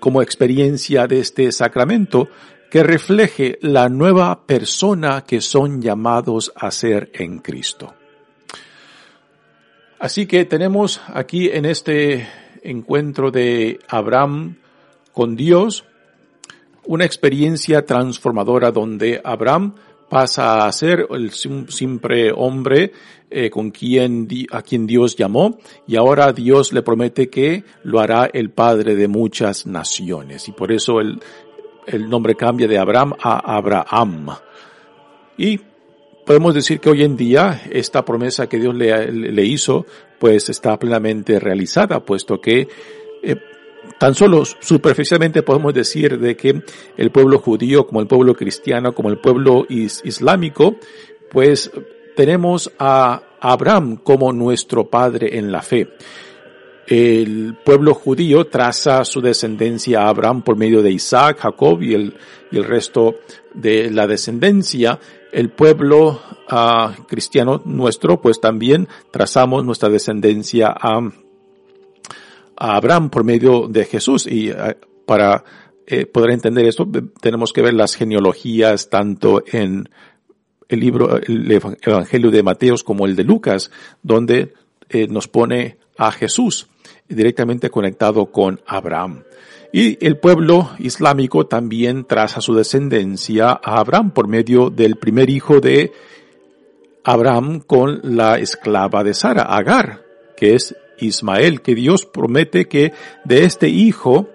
como 0.00 0.22
experiencia 0.22 1.06
de 1.06 1.20
este 1.20 1.50
sacramento 1.52 2.28
que 2.70 2.82
refleje 2.82 3.58
la 3.62 3.88
nueva 3.88 4.46
persona 4.46 5.24
que 5.24 5.40
son 5.40 5.80
llamados 5.80 6.52
a 6.54 6.70
ser 6.70 7.10
en 7.14 7.38
Cristo. 7.38 7.94
Así 9.98 10.26
que 10.26 10.44
tenemos 10.44 11.00
aquí 11.08 11.48
en 11.48 11.64
este 11.64 12.28
encuentro 12.62 13.30
de 13.30 13.80
Abraham 13.88 14.56
con 15.12 15.34
Dios 15.34 15.84
una 16.84 17.04
experiencia 17.04 17.84
transformadora 17.84 18.70
donde 18.70 19.20
Abraham 19.24 19.74
pasa 20.08 20.66
a 20.66 20.72
ser 20.72 21.06
el 21.10 21.30
simple 21.32 22.32
hombre 22.32 22.92
eh, 23.30 23.50
con 23.50 23.70
quien 23.70 24.26
a 24.50 24.62
quien 24.62 24.86
Dios 24.86 25.16
llamó 25.16 25.58
y 25.86 25.96
ahora 25.96 26.32
Dios 26.32 26.72
le 26.72 26.82
promete 26.82 27.28
que 27.28 27.64
lo 27.82 28.00
hará 28.00 28.30
el 28.32 28.50
padre 28.50 28.94
de 28.94 29.08
muchas 29.08 29.66
naciones 29.66 30.48
y 30.48 30.52
por 30.52 30.72
eso 30.72 31.00
el, 31.00 31.20
el 31.86 32.08
nombre 32.08 32.34
cambia 32.34 32.68
de 32.68 32.78
Abraham 32.78 33.14
a 33.20 33.56
Abraham. 33.56 34.28
Y 35.36 35.60
podemos 36.26 36.54
decir 36.54 36.80
que 36.80 36.90
hoy 36.90 37.04
en 37.04 37.16
día 37.16 37.62
esta 37.70 38.04
promesa 38.04 38.48
que 38.48 38.58
Dios 38.58 38.74
le, 38.74 39.44
hizo 39.44 39.86
pues 40.18 40.48
está 40.50 40.78
plenamente 40.78 41.40
realizada, 41.40 42.04
puesto 42.04 42.40
que 42.40 42.68
eh, 43.22 43.36
tan 43.98 44.14
solo 44.14 44.44
superficialmente 44.44 45.42
podemos 45.42 45.74
decir 45.74 46.18
de 46.18 46.36
que 46.36 46.62
el 46.96 47.10
pueblo 47.10 47.38
judío, 47.38 47.86
como 47.86 48.00
el 48.00 48.06
pueblo 48.06 48.34
cristiano, 48.34 48.94
como 48.94 49.08
el 49.08 49.18
pueblo 49.18 49.66
islámico, 49.68 50.76
pues 51.30 51.70
tenemos 52.16 52.72
a 52.78 53.22
Abraham 53.40 53.96
como 53.96 54.32
nuestro 54.32 54.88
padre 54.88 55.38
en 55.38 55.52
la 55.52 55.62
fe 55.62 55.88
el 56.88 57.54
pueblo 57.64 57.92
judío 57.92 58.46
traza 58.46 59.04
su 59.04 59.20
descendencia 59.20 60.02
a 60.02 60.08
Abraham 60.08 60.42
por 60.42 60.56
medio 60.56 60.82
de 60.82 60.90
Isaac, 60.90 61.38
Jacob 61.40 61.82
y 61.82 61.92
el, 61.92 62.14
el 62.50 62.64
resto 62.64 63.16
de 63.52 63.90
la 63.90 64.06
descendencia. 64.06 64.98
El 65.30 65.50
pueblo 65.50 66.20
uh, 66.50 67.02
cristiano 67.06 67.60
nuestro, 67.66 68.22
pues 68.22 68.40
también 68.40 68.88
trazamos 69.10 69.64
nuestra 69.66 69.90
descendencia 69.90 70.68
a, 70.68 71.00
a 72.58 72.76
Abraham 72.76 73.10
por 73.10 73.24
medio 73.24 73.68
de 73.68 73.84
Jesús. 73.84 74.26
Y 74.26 74.50
uh, 74.50 74.74
para 75.06 75.44
eh, 75.86 76.06
poder 76.06 76.32
entender 76.32 76.66
esto, 76.66 76.86
tenemos 77.20 77.52
que 77.52 77.62
ver 77.62 77.74
las 77.74 77.94
genealogías 77.94 78.90
tanto 78.90 79.42
en 79.46 79.88
el 80.68 80.80
libro, 80.80 81.16
el 81.16 81.50
Evangelio 81.50 82.30
de 82.30 82.42
Mateos 82.42 82.84
como 82.84 83.06
el 83.06 83.16
de 83.16 83.24
Lucas, 83.24 83.70
donde 84.02 84.52
eh, 84.90 85.06
nos 85.08 85.28
pone 85.28 85.78
a 85.96 86.12
Jesús 86.12 86.68
directamente 87.08 87.70
conectado 87.70 88.26
con 88.26 88.60
Abraham. 88.66 89.22
Y 89.72 90.04
el 90.04 90.18
pueblo 90.18 90.70
islámico 90.78 91.46
también 91.46 92.04
traza 92.04 92.40
su 92.40 92.54
descendencia 92.54 93.50
a 93.50 93.80
Abraham 93.80 94.12
por 94.12 94.28
medio 94.28 94.70
del 94.70 94.96
primer 94.96 95.28
hijo 95.28 95.60
de 95.60 95.92
Abraham 97.04 97.60
con 97.60 98.00
la 98.02 98.38
esclava 98.38 99.04
de 99.04 99.14
Sara, 99.14 99.42
Agar, 99.42 100.02
que 100.36 100.54
es 100.54 100.74
Ismael, 101.00 101.62
que 101.62 101.74
Dios 101.74 102.06
promete 102.06 102.66
que 102.66 102.92
de 103.24 103.44
este 103.44 103.68
hijo 103.68 104.28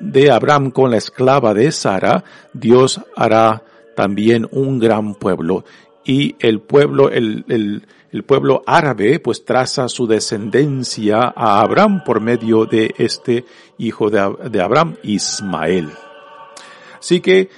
de 0.00 0.30
Abraham 0.30 0.70
con 0.70 0.90
la 0.90 0.98
esclava 0.98 1.54
de 1.54 1.70
Sara, 1.72 2.24
Dios 2.52 3.00
hará 3.14 3.62
también 3.94 4.46
un 4.50 4.78
gran 4.78 5.14
pueblo. 5.14 5.64
Y 6.04 6.36
el 6.38 6.60
pueblo, 6.60 7.10
el, 7.10 7.44
el, 7.48 7.82
el 8.16 8.24
pueblo 8.24 8.62
árabe 8.66 9.20
pues 9.20 9.44
traza 9.44 9.88
su 9.88 10.06
descendencia 10.06 11.34
a 11.36 11.60
Abraham 11.60 12.02
por 12.02 12.20
medio 12.20 12.64
de 12.64 12.94
este 12.96 13.44
hijo 13.76 14.08
de, 14.08 14.60
Abraham, 14.62 14.96
Ismael. 15.02 15.90
Así 16.98 17.20
que 17.20 17.50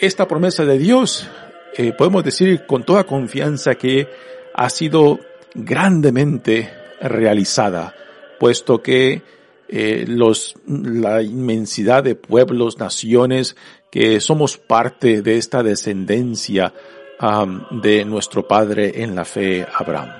esta 0.00 0.26
promesa 0.26 0.64
de 0.64 0.78
Dios 0.78 1.28
eh, 1.76 1.92
podemos 1.96 2.24
decir 2.24 2.66
con 2.66 2.82
toda 2.82 3.04
confianza 3.04 3.76
que 3.76 4.08
ha 4.52 4.68
sido 4.68 5.20
grandemente 5.54 6.72
realizada, 7.00 7.94
puesto 8.38 8.82
que 8.82 9.22
eh, 9.68 10.04
los, 10.08 10.54
la 10.66 11.22
inmensidad 11.22 12.02
de 12.02 12.14
pueblos, 12.14 12.78
naciones, 12.78 13.56
que 13.90 14.20
somos 14.20 14.56
parte 14.56 15.22
de 15.22 15.36
esta 15.36 15.62
descendencia 15.62 16.72
de 17.70 18.04
nuestro 18.04 18.46
padre 18.46 19.02
en 19.02 19.16
la 19.16 19.24
fe 19.24 19.66
Abraham. 19.74 20.10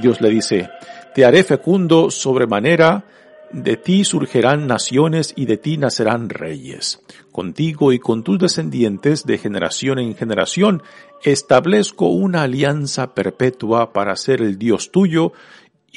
Dios 0.00 0.20
le 0.20 0.28
dice, 0.28 0.70
te 1.14 1.24
haré 1.24 1.44
fecundo 1.44 2.10
sobremanera, 2.10 3.04
de 3.50 3.78
ti 3.78 4.04
surgirán 4.04 4.66
naciones 4.66 5.32
y 5.34 5.46
de 5.46 5.56
ti 5.56 5.78
nacerán 5.78 6.28
reyes. 6.28 7.00
Contigo 7.32 7.92
y 7.92 7.98
con 7.98 8.22
tus 8.22 8.38
descendientes 8.38 9.24
de 9.24 9.38
generación 9.38 9.98
en 9.98 10.14
generación 10.14 10.82
establezco 11.24 12.08
una 12.08 12.42
alianza 12.42 13.14
perpetua 13.14 13.94
para 13.94 14.14
ser 14.16 14.42
el 14.42 14.58
Dios 14.58 14.90
tuyo 14.92 15.32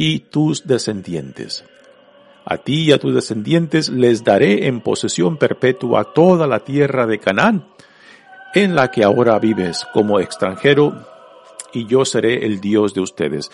y 0.03 0.17
tus 0.17 0.65
descendientes. 0.65 1.63
A 2.43 2.57
ti 2.57 2.85
y 2.85 2.91
a 2.91 2.97
tus 2.97 3.13
descendientes 3.13 3.87
les 3.89 4.23
daré 4.23 4.65
en 4.65 4.81
posesión 4.81 5.37
perpetua 5.37 6.11
toda 6.15 6.47
la 6.47 6.61
tierra 6.61 7.05
de 7.05 7.19
Canaán, 7.19 7.67
en 8.55 8.73
la 8.73 8.89
que 8.89 9.03
ahora 9.03 9.37
vives 9.37 9.85
como 9.93 10.19
extranjero, 10.19 11.05
y 11.71 11.85
yo 11.85 12.03
seré 12.03 12.47
el 12.47 12.59
Dios 12.59 12.95
de 12.95 13.01
ustedes. 13.01 13.51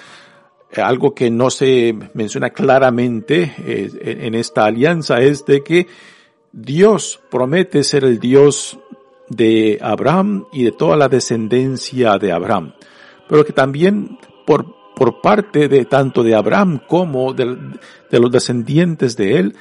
Algo 0.77 1.13
que 1.13 1.29
no 1.29 1.49
se 1.49 1.93
menciona 2.13 2.51
claramente 2.51 3.53
eh, 3.65 4.19
en 4.21 4.33
esta 4.33 4.63
alianza 4.63 5.19
es 5.19 5.45
de 5.45 5.65
que 5.65 5.87
Dios 6.53 7.19
promete 7.29 7.83
ser 7.83 8.05
el 8.05 8.19
Dios 8.19 8.79
de 9.27 9.79
Abraham 9.81 10.45
y 10.53 10.63
de 10.63 10.71
toda 10.71 10.95
la 10.95 11.09
descendencia 11.09 12.17
de 12.17 12.31
Abraham, 12.31 12.73
pero 13.27 13.43
que 13.43 13.51
también 13.51 14.17
por, 14.45 14.76
por 14.97 15.21
parte 15.21 15.67
de 15.67 15.85
tanto 15.85 16.23
de 16.23 16.33
Abraham 16.33 16.81
como 16.87 17.31
de, 17.31 17.45
los 18.09 18.31
descendientes 18.31 19.15
de 19.15 19.37
él, 19.37 19.55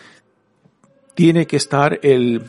tiene 1.15 1.47
que 1.47 1.57
estar 1.57 2.01
el, 2.03 2.43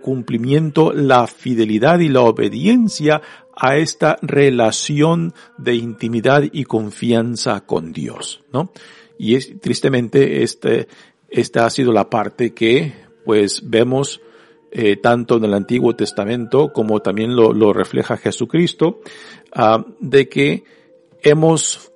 cumplimiento, 0.00 0.92
la 0.94 1.26
fidelidad 1.26 1.98
y 1.98 2.08
la 2.08 2.22
obediencia 2.22 3.20
a 3.54 3.76
esta 3.76 4.16
relación 4.22 5.34
de 5.58 5.74
intimidad 5.74 6.42
y 6.50 6.64
confianza 6.64 7.66
con 7.66 7.92
Dios, 7.92 8.42
¿no? 8.50 8.72
Y 9.18 9.38
tristemente, 9.56 10.42
este, 10.42 10.88
esta 11.28 11.66
ha 11.66 11.70
sido 11.70 11.92
la 11.92 12.08
parte 12.08 12.54
que, 12.54 12.94
pues, 13.26 13.68
vemos 13.68 14.22
eh, 14.70 14.96
tanto 14.96 15.36
en 15.36 15.44
el 15.44 15.52
Antiguo 15.52 15.94
Testamento 15.94 16.72
como 16.72 17.00
también 17.00 17.36
lo, 17.36 17.72
refleja 17.74 18.16
Jesucristo, 18.16 19.00
uh, 19.54 19.84
de 20.00 20.30
que 20.30 20.64
hemos 21.22 21.91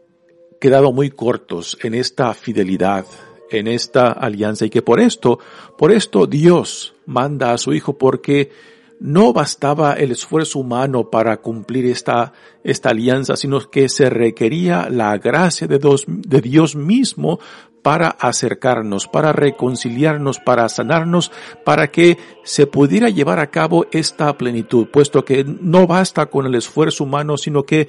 quedado 0.60 0.92
muy 0.92 1.10
cortos 1.10 1.78
en 1.82 1.94
esta 1.94 2.32
fidelidad, 2.34 3.06
en 3.50 3.68
esta 3.68 4.12
alianza 4.12 4.66
y 4.66 4.70
que 4.70 4.82
por 4.82 5.00
esto, 5.00 5.38
por 5.78 5.92
esto 5.92 6.26
Dios 6.26 6.94
manda 7.06 7.52
a 7.52 7.58
su 7.58 7.72
Hijo 7.72 7.96
porque 7.96 8.50
no 8.98 9.32
bastaba 9.32 9.92
el 9.94 10.10
esfuerzo 10.10 10.58
humano 10.58 11.10
para 11.10 11.36
cumplir 11.38 11.86
esta, 11.86 12.32
esta 12.64 12.90
alianza, 12.90 13.36
sino 13.36 13.60
que 13.70 13.88
se 13.88 14.08
requería 14.08 14.88
la 14.90 15.16
gracia 15.18 15.66
de 15.66 15.78
Dios, 15.78 16.04
de 16.06 16.40
Dios 16.40 16.76
mismo 16.76 17.38
para 17.82 18.08
acercarnos, 18.08 19.06
para 19.06 19.32
reconciliarnos, 19.32 20.40
para 20.40 20.68
sanarnos, 20.68 21.30
para 21.64 21.88
que 21.92 22.18
se 22.42 22.66
pudiera 22.66 23.10
llevar 23.10 23.38
a 23.38 23.50
cabo 23.50 23.86
esta 23.92 24.36
plenitud, 24.36 24.88
puesto 24.88 25.24
que 25.24 25.44
no 25.44 25.86
basta 25.86 26.26
con 26.26 26.46
el 26.46 26.56
esfuerzo 26.56 27.04
humano, 27.04 27.36
sino 27.36 27.62
que 27.62 27.86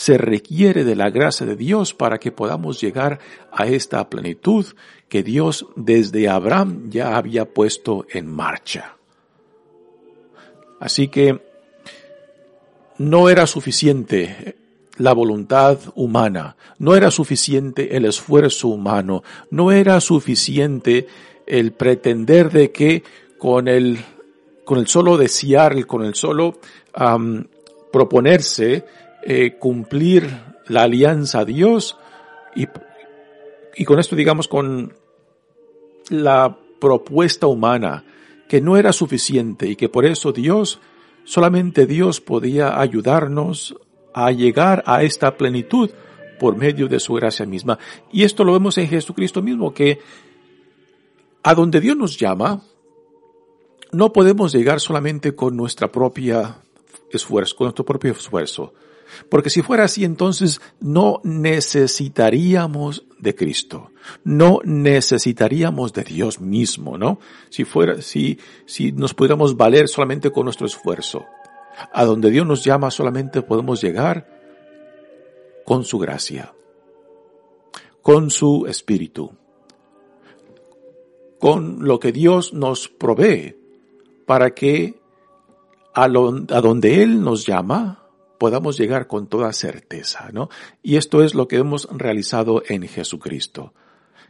se 0.00 0.16
requiere 0.16 0.82
de 0.82 0.96
la 0.96 1.10
gracia 1.10 1.44
de 1.44 1.56
Dios 1.56 1.92
para 1.92 2.16
que 2.16 2.32
podamos 2.32 2.80
llegar 2.80 3.18
a 3.52 3.66
esta 3.66 4.08
plenitud 4.08 4.64
que 5.10 5.22
Dios 5.22 5.66
desde 5.76 6.26
Abraham 6.26 6.88
ya 6.88 7.18
había 7.18 7.44
puesto 7.44 8.06
en 8.08 8.26
marcha. 8.26 8.96
Así 10.80 11.08
que 11.08 11.42
no 12.96 13.28
era 13.28 13.46
suficiente 13.46 14.56
la 14.96 15.12
voluntad 15.12 15.78
humana, 15.94 16.56
no 16.78 16.94
era 16.94 17.10
suficiente 17.10 17.94
el 17.94 18.06
esfuerzo 18.06 18.68
humano, 18.68 19.22
no 19.50 19.70
era 19.70 20.00
suficiente 20.00 21.08
el 21.46 21.72
pretender 21.72 22.50
de 22.50 22.72
que 22.72 23.02
con 23.36 23.68
el, 23.68 23.98
con 24.64 24.78
el 24.78 24.86
solo 24.86 25.18
desear, 25.18 25.84
con 25.84 26.02
el 26.04 26.14
solo 26.14 26.58
proponerse 27.92 28.86
eh, 29.22 29.56
cumplir 29.58 30.30
la 30.66 30.82
alianza 30.82 31.40
a 31.40 31.44
Dios 31.44 31.96
y, 32.54 32.66
y 33.76 33.84
con 33.84 33.98
esto 33.98 34.16
digamos 34.16 34.48
con 34.48 34.94
la 36.08 36.56
propuesta 36.80 37.46
humana 37.46 38.04
que 38.48 38.60
no 38.60 38.76
era 38.76 38.92
suficiente 38.92 39.68
y 39.68 39.76
que 39.76 39.88
por 39.88 40.04
eso 40.04 40.32
Dios, 40.32 40.80
solamente 41.24 41.86
Dios 41.86 42.20
podía 42.20 42.80
ayudarnos 42.80 43.76
a 44.12 44.32
llegar 44.32 44.82
a 44.86 45.04
esta 45.04 45.36
plenitud 45.36 45.90
por 46.40 46.56
medio 46.56 46.88
de 46.88 46.98
su 46.98 47.12
gracia 47.14 47.46
misma. 47.46 47.78
Y 48.12 48.24
esto 48.24 48.42
lo 48.42 48.54
vemos 48.54 48.76
en 48.78 48.88
Jesucristo 48.88 49.40
mismo, 49.42 49.72
que 49.72 50.00
a 51.42 51.54
donde 51.54 51.80
Dios 51.80 51.96
nos 51.96 52.18
llama, 52.18 52.62
no 53.92 54.12
podemos 54.12 54.52
llegar 54.52 54.80
solamente 54.80 55.34
con 55.34 55.56
nuestra 55.56 55.92
propia 55.92 56.62
esfuerzo, 57.10 57.56
con 57.56 57.66
nuestro 57.66 57.84
propio 57.84 58.12
esfuerzo. 58.12 58.72
Porque 59.28 59.50
si 59.50 59.62
fuera 59.62 59.84
así, 59.84 60.04
entonces 60.04 60.60
no 60.80 61.20
necesitaríamos 61.24 63.04
de 63.18 63.34
Cristo. 63.34 63.90
No 64.24 64.60
necesitaríamos 64.64 65.92
de 65.92 66.04
Dios 66.04 66.40
mismo, 66.40 66.98
¿no? 66.98 67.18
Si 67.48 67.64
fuera, 67.64 68.02
si, 68.02 68.38
si 68.66 68.92
nos 68.92 69.14
pudiéramos 69.14 69.56
valer 69.56 69.88
solamente 69.88 70.30
con 70.30 70.44
nuestro 70.44 70.66
esfuerzo. 70.66 71.26
A 71.92 72.04
donde 72.04 72.30
Dios 72.30 72.46
nos 72.46 72.64
llama 72.64 72.90
solamente 72.90 73.42
podemos 73.42 73.80
llegar 73.80 74.40
con 75.64 75.84
su 75.84 75.98
gracia, 75.98 76.52
con 78.02 78.30
su 78.30 78.66
espíritu, 78.66 79.32
con 81.38 81.86
lo 81.86 81.98
que 81.98 82.12
Dios 82.12 82.52
nos 82.52 82.88
provee 82.88 83.56
para 84.26 84.50
que 84.50 85.00
a, 85.94 86.04
a 86.04 86.60
donde 86.60 87.02
Él 87.02 87.22
nos 87.22 87.46
llama, 87.46 87.99
podamos 88.40 88.78
llegar 88.78 89.06
con 89.06 89.26
toda 89.26 89.52
certeza, 89.52 90.30
¿no? 90.32 90.48
Y 90.82 90.96
esto 90.96 91.22
es 91.22 91.34
lo 91.34 91.46
que 91.46 91.56
hemos 91.56 91.86
realizado 91.92 92.62
en 92.66 92.88
Jesucristo. 92.88 93.74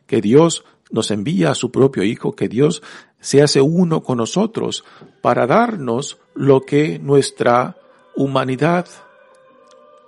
Que 0.09 0.21
Dios 0.21 0.65
nos 0.91 1.13
envía 1.13 1.53
a 1.53 1.55
su 1.55 1.71
propio 1.71 2.03
Hijo, 2.03 2.35
que 2.35 2.49
Dios 2.49 2.83
se 3.21 3.41
hace 3.41 3.61
uno 3.61 4.03
con 4.03 4.19
nosotros 4.19 4.85
para 5.23 5.47
darnos 5.47 6.19
lo 6.35 6.63
que 6.63 6.99
nuestra 6.99 7.77
humanidad 8.17 8.89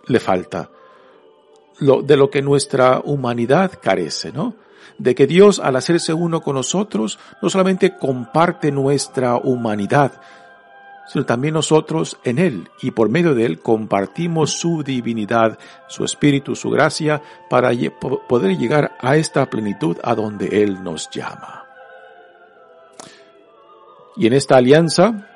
le 0.08 0.18
falta, 0.18 0.68
de 1.78 2.16
lo 2.16 2.28
que 2.28 2.42
nuestra 2.42 3.00
humanidad 3.04 3.78
carece, 3.80 4.32
¿no? 4.32 4.56
De 4.98 5.14
que 5.14 5.28
Dios 5.28 5.60
al 5.60 5.76
hacerse 5.76 6.12
uno 6.12 6.40
con 6.40 6.56
nosotros 6.56 7.20
no 7.40 7.48
solamente 7.48 7.96
comparte 7.96 8.72
nuestra 8.72 9.36
humanidad, 9.36 10.20
sino 11.06 11.24
también 11.24 11.54
nosotros 11.54 12.18
en 12.24 12.38
Él 12.38 12.68
y 12.80 12.90
por 12.92 13.08
medio 13.08 13.34
de 13.34 13.44
Él 13.44 13.60
compartimos 13.60 14.52
su 14.52 14.82
divinidad, 14.82 15.58
su 15.88 16.04
espíritu, 16.04 16.54
su 16.54 16.70
gracia 16.70 17.22
para 17.50 17.70
poder 18.28 18.56
llegar 18.56 18.96
a 19.00 19.16
esta 19.16 19.48
plenitud 19.50 19.96
a 20.02 20.14
donde 20.14 20.62
Él 20.62 20.82
nos 20.82 21.10
llama. 21.10 21.66
Y 24.16 24.26
en 24.26 24.34
esta 24.34 24.56
alianza 24.56 25.28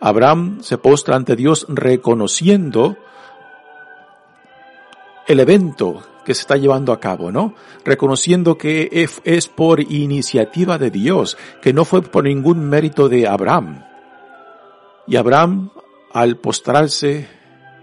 Abraham 0.00 0.58
se 0.62 0.76
postra 0.76 1.16
ante 1.16 1.34
Dios 1.36 1.66
reconociendo 1.68 2.98
el 5.26 5.40
evento 5.40 6.02
que 6.24 6.34
se 6.34 6.42
está 6.42 6.56
llevando 6.56 6.92
a 6.92 7.00
cabo, 7.00 7.30
¿no? 7.30 7.54
Reconociendo 7.84 8.58
que 8.58 9.08
es 9.24 9.48
por 9.48 9.80
iniciativa 9.80 10.78
de 10.78 10.90
Dios, 10.90 11.38
que 11.62 11.72
no 11.72 11.84
fue 11.84 12.02
por 12.02 12.24
ningún 12.24 12.68
mérito 12.68 13.08
de 13.08 13.26
Abraham. 13.26 13.84
Y 15.06 15.16
Abraham, 15.16 15.70
al 16.12 16.36
postrarse 16.36 17.28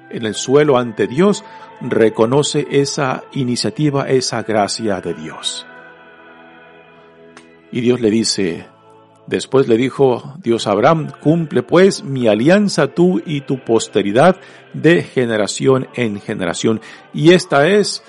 en 0.09 0.25
el 0.25 0.35
suelo 0.35 0.77
ante 0.77 1.07
Dios, 1.07 1.43
reconoce 1.81 2.67
esa 2.69 3.23
iniciativa, 3.33 4.09
esa 4.09 4.43
gracia 4.43 5.01
de 5.01 5.13
Dios. 5.13 5.65
Y 7.71 7.81
Dios 7.81 8.01
le 8.01 8.09
dice, 8.09 8.65
después 9.27 9.67
le 9.67 9.77
dijo 9.77 10.35
Dios 10.43 10.67
a 10.67 10.71
Abraham, 10.71 11.11
cumple 11.21 11.63
pues 11.63 12.03
mi 12.03 12.27
alianza 12.27 12.87
tú 12.87 13.21
y 13.25 13.41
tu 13.41 13.63
posteridad 13.63 14.37
de 14.73 15.03
generación 15.03 15.87
en 15.95 16.19
generación. 16.19 16.81
Y 17.13 17.31
esta 17.31 17.67
es 17.67 18.03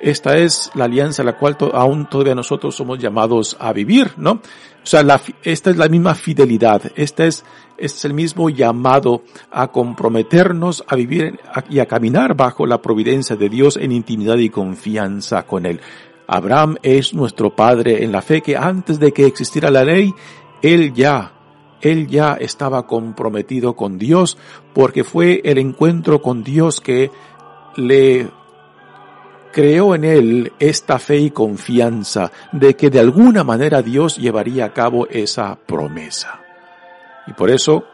esta 0.00 0.36
es 0.36 0.70
la 0.74 0.84
alianza 0.84 1.22
la 1.22 1.38
cual 1.38 1.56
aún 1.72 2.06
todavía 2.10 2.34
nosotros 2.34 2.74
somos 2.74 2.98
llamados 2.98 3.56
a 3.58 3.72
vivir, 3.72 4.12
¿no? 4.18 4.42
O 4.84 4.86
sea, 4.86 5.20
esta 5.42 5.70
es 5.70 5.76
la 5.78 5.88
misma 5.88 6.14
fidelidad, 6.14 6.92
este 6.94 7.26
es, 7.26 7.42
es 7.78 8.04
el 8.04 8.12
mismo 8.12 8.50
llamado 8.50 9.22
a 9.50 9.68
comprometernos 9.68 10.84
a 10.86 10.94
vivir 10.94 11.40
y 11.70 11.78
a 11.78 11.86
caminar 11.86 12.36
bajo 12.36 12.66
la 12.66 12.82
providencia 12.82 13.34
de 13.34 13.48
Dios 13.48 13.78
en 13.78 13.92
intimidad 13.92 14.36
y 14.36 14.50
confianza 14.50 15.44
con 15.44 15.64
Él. 15.64 15.80
Abraham 16.26 16.76
es 16.82 17.14
nuestro 17.14 17.56
padre 17.56 18.04
en 18.04 18.12
la 18.12 18.20
fe 18.20 18.42
que 18.42 18.58
antes 18.58 18.98
de 18.98 19.12
que 19.12 19.24
existiera 19.24 19.70
la 19.70 19.84
ley, 19.84 20.12
él 20.60 20.92
ya 20.92 21.32
él 21.80 22.06
ya 22.06 22.34
estaba 22.34 22.86
comprometido 22.86 23.76
con 23.76 23.98
Dios 23.98 24.38
porque 24.72 25.04
fue 25.04 25.42
el 25.44 25.58
encuentro 25.58 26.22
con 26.22 26.42
Dios 26.42 26.80
que 26.80 27.10
le 27.76 28.28
creó 29.54 29.94
en 29.94 30.04
él 30.04 30.52
esta 30.58 30.98
fe 30.98 31.16
y 31.18 31.30
confianza 31.30 32.32
de 32.50 32.74
que 32.74 32.90
de 32.90 32.98
alguna 32.98 33.44
manera 33.44 33.82
Dios 33.82 34.16
llevaría 34.18 34.64
a 34.64 34.72
cabo 34.72 35.06
esa 35.08 35.54
promesa. 35.54 36.40
Y 37.28 37.34
por 37.34 37.50
eso, 37.50 37.84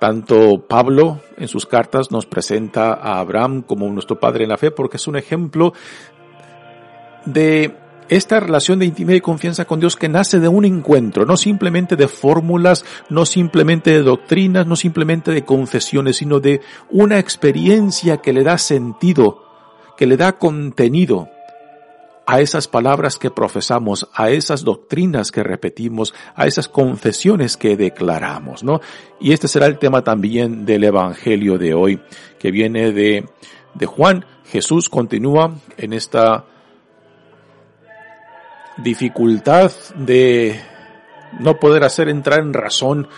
tanto 0.00 0.66
Pablo 0.66 1.20
en 1.36 1.46
sus 1.46 1.66
cartas 1.66 2.10
nos 2.10 2.24
presenta 2.24 2.94
a 2.94 3.20
Abraham 3.20 3.62
como 3.62 3.86
nuestro 3.90 4.18
padre 4.18 4.44
en 4.44 4.50
la 4.50 4.56
fe 4.56 4.70
porque 4.70 4.96
es 4.96 5.06
un 5.06 5.16
ejemplo 5.16 5.74
de 7.26 7.76
esta 8.08 8.40
relación 8.40 8.78
de 8.78 8.86
intimidad 8.86 9.18
y 9.18 9.20
confianza 9.20 9.66
con 9.66 9.80
Dios 9.80 9.96
que 9.96 10.08
nace 10.08 10.40
de 10.40 10.48
un 10.48 10.64
encuentro, 10.64 11.26
no 11.26 11.36
simplemente 11.36 11.96
de 11.96 12.08
fórmulas, 12.08 12.82
no 13.10 13.26
simplemente 13.26 13.90
de 13.90 14.02
doctrinas, 14.02 14.66
no 14.66 14.76
simplemente 14.76 15.32
de 15.32 15.44
confesiones, 15.44 16.16
sino 16.16 16.40
de 16.40 16.62
una 16.90 17.18
experiencia 17.18 18.18
que 18.18 18.32
le 18.32 18.42
da 18.42 18.56
sentido 18.56 19.44
que 19.96 20.06
le 20.06 20.16
da 20.16 20.32
contenido 20.32 21.28
a 22.26 22.40
esas 22.40 22.68
palabras 22.68 23.18
que 23.18 23.30
profesamos, 23.30 24.08
a 24.14 24.30
esas 24.30 24.64
doctrinas 24.64 25.30
que 25.30 25.42
repetimos, 25.42 26.14
a 26.34 26.46
esas 26.46 26.68
confesiones 26.68 27.56
que 27.56 27.76
declaramos, 27.76 28.64
¿no? 28.64 28.80
Y 29.20 29.32
este 29.32 29.48
será 29.48 29.66
el 29.66 29.78
tema 29.78 30.02
también 30.02 30.64
del 30.64 30.84
Evangelio 30.84 31.58
de 31.58 31.74
hoy, 31.74 32.00
que 32.38 32.50
viene 32.50 32.92
de, 32.92 33.28
de 33.74 33.86
Juan. 33.86 34.24
Jesús 34.46 34.88
continúa 34.88 35.54
en 35.76 35.92
esta 35.92 36.46
dificultad 38.78 39.72
de 39.96 40.60
no 41.38 41.58
poder 41.58 41.84
hacer 41.84 42.08
entrar 42.08 42.40
en 42.40 42.54
razón 42.54 43.08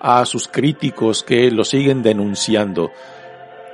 a 0.00 0.24
sus 0.26 0.48
críticos 0.48 1.22
que 1.22 1.50
lo 1.50 1.64
siguen 1.64 2.02
denunciando. 2.02 2.90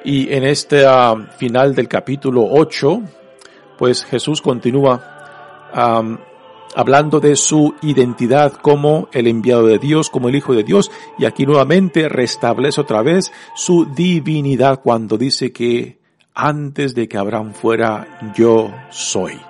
Y 0.05 0.33
en 0.33 0.45
este 0.45 0.87
ah, 0.87 1.15
final 1.37 1.75
del 1.75 1.89
capítulo 1.89 2.47
8, 2.49 3.03
pues 3.77 4.05
Jesús 4.05 4.41
continúa 4.41 5.15
hablando 6.75 7.21
de 7.21 7.37
su 7.37 7.75
identidad 7.83 8.53
como 8.53 9.09
el 9.13 9.27
enviado 9.27 9.67
de 9.67 9.79
Dios, 9.79 10.11
como 10.11 10.29
el 10.29 10.37
Hijo 10.37 10.55
de 10.55 10.65
Dios, 10.65 10.91
y 11.19 11.25
aquí 11.25 11.47
nuevamente 11.47 12.09
restablece 12.09 12.81
otra 12.81 13.03
vez 13.03 13.33
su 13.55 13.87
divinidad 13.87 14.81
cuando 14.83 15.19
dice 15.19 15.53
que 15.53 15.99
antes 16.35 16.95
de 16.95 17.09
que 17.09 17.19
Abraham 17.19 17.53
fuera, 17.53 18.33
yo 18.37 18.73
soy. 18.91 19.41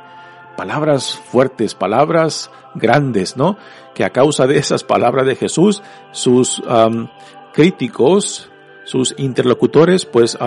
Palabras 0.57 1.21
fuertes, 1.31 1.75
palabras 1.75 2.51
grandes, 2.75 3.37
¿no? 3.37 3.57
Que 3.95 4.05
a 4.05 4.11
causa 4.11 4.47
de 4.47 4.59
esas 4.59 4.85
palabras 4.85 5.27
de 5.27 5.37
Jesús, 5.37 5.83
sus 6.13 6.63
críticos 7.53 8.51
sus 8.88 9.14
interlocutores 9.18 10.07
pues 10.07 10.38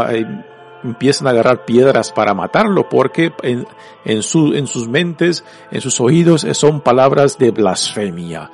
empiezan 0.84 1.28
a 1.28 1.30
agarrar 1.30 1.64
piedras 1.64 2.12
para 2.12 2.34
matarlo 2.34 2.90
porque 2.90 3.32
en, 3.44 4.24
su, 4.24 4.56
en 4.56 4.66
sus 4.66 4.88
mentes, 4.88 5.46
en 5.70 5.80
sus 5.80 6.02
oídos 6.02 6.48
son 6.54 6.82
palabras 6.82 7.38
de 7.38 7.52
blasfemia. 7.52 8.50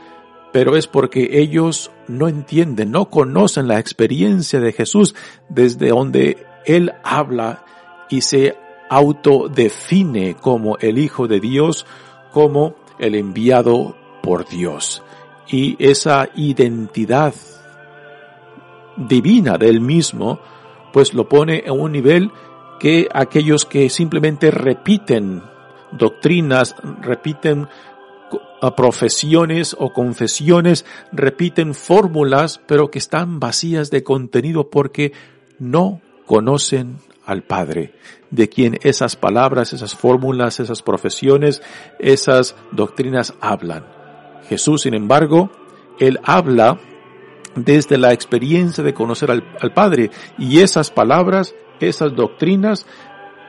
Pero 0.51 0.75
es 0.75 0.87
porque 0.87 1.39
ellos 1.39 1.89
no 2.09 2.27
entienden, 2.27 2.91
no 2.91 3.09
conocen 3.09 3.69
la 3.69 3.79
experiencia 3.79 4.59
de 4.59 4.73
Jesús 4.73 5.15
desde 5.47 5.89
donde 5.89 6.45
Él 6.65 6.91
habla 7.03 7.63
y 8.09 8.21
se 8.21 8.57
autodefine 8.89 10.35
como 10.35 10.77
el 10.79 10.97
Hijo 10.97 11.29
de 11.29 11.39
Dios, 11.39 11.85
como 12.33 12.75
el 12.99 13.15
enviado 13.15 13.95
por 14.21 14.49
Dios. 14.49 15.01
Y 15.47 15.77
esa 15.79 16.27
identidad 16.35 17.33
divina 18.97 19.57
del 19.57 19.81
mismo, 19.81 20.39
pues 20.91 21.13
lo 21.13 21.29
pone 21.29 21.63
en 21.65 21.79
un 21.79 21.91
nivel 21.91 22.31
que 22.79 23.07
aquellos 23.13 23.65
que 23.65 23.89
simplemente 23.89 24.51
repiten 24.51 25.43
doctrinas, 25.91 26.75
repiten 27.01 27.67
profesiones 28.75 29.75
o 29.77 29.93
confesiones, 29.93 30.85
repiten 31.11 31.73
fórmulas, 31.73 32.59
pero 32.65 32.89
que 32.89 32.99
están 32.99 33.39
vacías 33.39 33.91
de 33.91 34.03
contenido 34.03 34.69
porque 34.69 35.13
no 35.59 36.01
conocen 36.25 36.97
al 37.25 37.43
Padre, 37.43 37.93
de 38.31 38.49
quien 38.49 38.79
esas 38.83 39.15
palabras, 39.15 39.73
esas 39.73 39.95
fórmulas, 39.95 40.59
esas 40.59 40.81
profesiones, 40.81 41.61
esas 41.99 42.55
doctrinas 42.71 43.33
hablan. 43.41 43.85
Jesús, 44.47 44.83
sin 44.83 44.93
embargo, 44.93 45.51
Él 45.99 46.19
habla 46.23 46.79
desde 47.63 47.97
la 47.97 48.13
experiencia 48.13 48.83
de 48.83 48.93
conocer 48.93 49.31
al, 49.31 49.73
Padre. 49.73 50.11
Y 50.37 50.59
esas 50.59 50.91
palabras, 50.91 51.55
esas 51.79 52.15
doctrinas, 52.15 52.85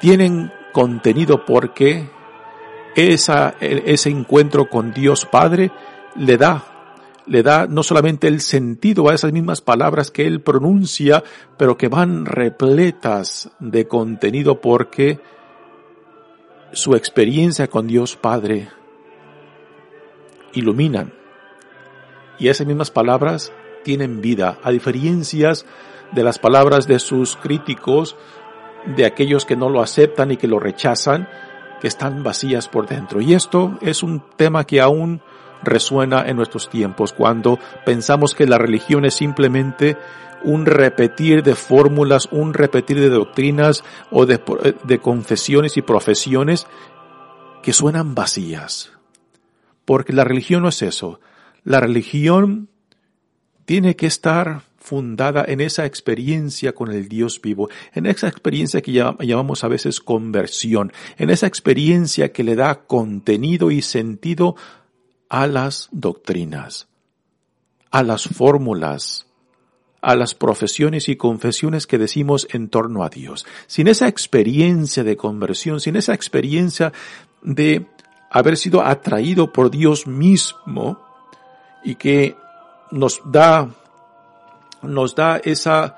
tienen 0.01 0.53
contenido 0.73 1.45
porque 1.45 2.09
esa, 2.95 3.55
ese 3.61 4.11
encuentro 4.11 4.69
con 4.69 4.93
Dios 4.93 5.27
Padre 5.27 5.71
le 6.17 6.37
da, 6.37 6.65
le 7.27 7.43
da 7.43 7.67
no 7.67 7.83
solamente 7.83 8.27
el 8.29 8.41
sentido 8.41 9.09
a 9.09 9.15
esas 9.15 9.33
mismas 9.33 9.61
palabras 9.61 10.11
que 10.11 10.27
Él 10.27 10.41
pronuncia, 10.41 11.23
pero 11.57 11.77
que 11.77 11.89
van 11.89 12.27
repletas 12.27 13.51
de 13.59 13.87
contenido 13.87 14.61
porque 14.61 15.21
su 16.73 16.95
experiencia 16.95 17.69
con 17.69 17.87
Dios 17.87 18.17
Padre 18.17 18.69
iluminan. 20.53 21.13
Y 22.39 22.49
esas 22.49 22.67
mismas 22.67 22.91
palabras 22.91 23.53
tienen 23.89 24.21
vida, 24.21 24.59
a 24.63 24.71
diferencias 24.71 25.65
de 26.13 26.23
las 26.23 26.39
palabras 26.39 26.87
de 26.87 26.99
sus 26.99 27.37
críticos, 27.37 28.17
de 28.85 29.07
aquellos 29.07 29.47
que 29.47 29.57
no 29.57 29.71
lo 29.71 29.81
aceptan 29.81 30.31
y 30.31 30.37
que 30.37 30.47
lo 30.47 30.61
rechazan, 30.61 31.27
que 31.81 31.89
están 31.89 32.23
vacías 32.23 32.69
por 32.69 32.87
dentro. 32.87 33.23
Y 33.23 33.33
esto 33.33 33.79
es 33.81 34.03
un 34.03 34.23
tema 34.37 34.65
que 34.65 34.83
aún 34.83 35.23
resuena 35.63 36.29
en 36.29 36.37
nuestros 36.37 36.69
tiempos, 36.69 37.15
cuando 37.15 37.59
pensamos 37.87 38.35
que 38.35 38.47
la 38.47 38.59
religión 38.59 39.07
es 39.07 39.15
simplemente 39.15 39.97
un 40.45 40.67
repetir 40.67 41.43
de 41.43 41.55
fórmulas, 41.55 42.29
un 42.31 42.53
repetir 42.53 43.01
de 43.01 43.09
doctrinas 43.09 43.85
o 44.11 44.27
de, 44.27 44.39
de 44.85 44.99
confesiones 44.99 45.79
y 45.79 45.81
profesiones 45.81 46.67
que 47.63 47.73
suenan 47.73 48.15
vacías. 48.15 48.93
Porque 49.87 50.13
la 50.13 50.25
religión 50.25 50.61
no 50.61 50.69
es 50.69 50.83
eso. 50.83 51.21
La 51.65 51.81
religión 51.81 52.69
tiene 53.69 53.97
que 53.97 54.07
estar 54.07 54.63
fundada 54.79 55.45
en 55.47 55.61
esa 55.61 55.85
experiencia 55.85 56.75
con 56.75 56.91
el 56.91 57.07
Dios 57.07 57.39
vivo, 57.43 57.69
en 57.93 58.07
esa 58.07 58.27
experiencia 58.27 58.81
que 58.81 58.93
llamamos 58.93 59.63
a 59.63 59.69
veces 59.69 60.01
conversión, 60.01 60.91
en 61.19 61.29
esa 61.29 61.47
experiencia 61.47 62.33
que 62.33 62.45
le 62.45 62.57
da 62.57 62.87
contenido 62.87 63.71
y 63.71 63.83
sentido 63.83 64.57
a 65.29 65.47
las 65.47 65.91
doctrinas, 65.93 66.89
a 67.91 68.03
las 68.03 68.27
fórmulas, 68.27 69.27
a 70.01 70.17
las 70.17 70.35
profesiones 70.35 71.11
y 71.11 71.17
confesiones 71.17 71.87
que 71.87 71.99
decimos 71.99 72.49
en 72.51 72.71
torno 72.71 73.05
a 73.05 73.11
Dios. 73.11 73.45
Sin 73.67 73.87
esa 73.87 74.09
experiencia 74.09 75.05
de 75.05 75.19
conversión, 75.19 75.79
sin 75.83 75.97
esa 75.97 76.15
experiencia 76.15 76.95
de 77.43 77.85
haber 78.31 78.57
sido 78.57 78.81
atraído 78.81 79.53
por 79.53 79.71
Dios 79.71 80.07
mismo 80.07 81.03
y 81.85 81.97
que 81.97 82.35
nos 82.91 83.21
da 83.25 83.69
nos 84.83 85.15
da 85.15 85.39
esa 85.39 85.97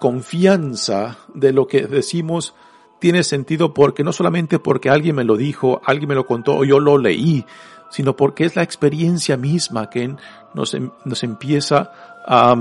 confianza 0.00 1.16
de 1.34 1.52
lo 1.52 1.66
que 1.66 1.86
decimos 1.86 2.54
tiene 2.98 3.24
sentido 3.24 3.74
porque 3.74 4.04
no 4.04 4.12
solamente 4.12 4.58
porque 4.58 4.90
alguien 4.90 5.16
me 5.16 5.24
lo 5.24 5.36
dijo, 5.36 5.80
alguien 5.84 6.08
me 6.08 6.14
lo 6.14 6.26
contó 6.26 6.56
o 6.56 6.64
yo 6.64 6.78
lo 6.78 6.98
leí, 6.98 7.44
sino 7.90 8.14
porque 8.14 8.44
es 8.44 8.54
la 8.54 8.62
experiencia 8.62 9.36
misma 9.36 9.90
que 9.90 10.14
nos, 10.54 10.74
em, 10.74 10.90
nos 11.04 11.24
empieza 11.24 11.92
a, 12.26 12.54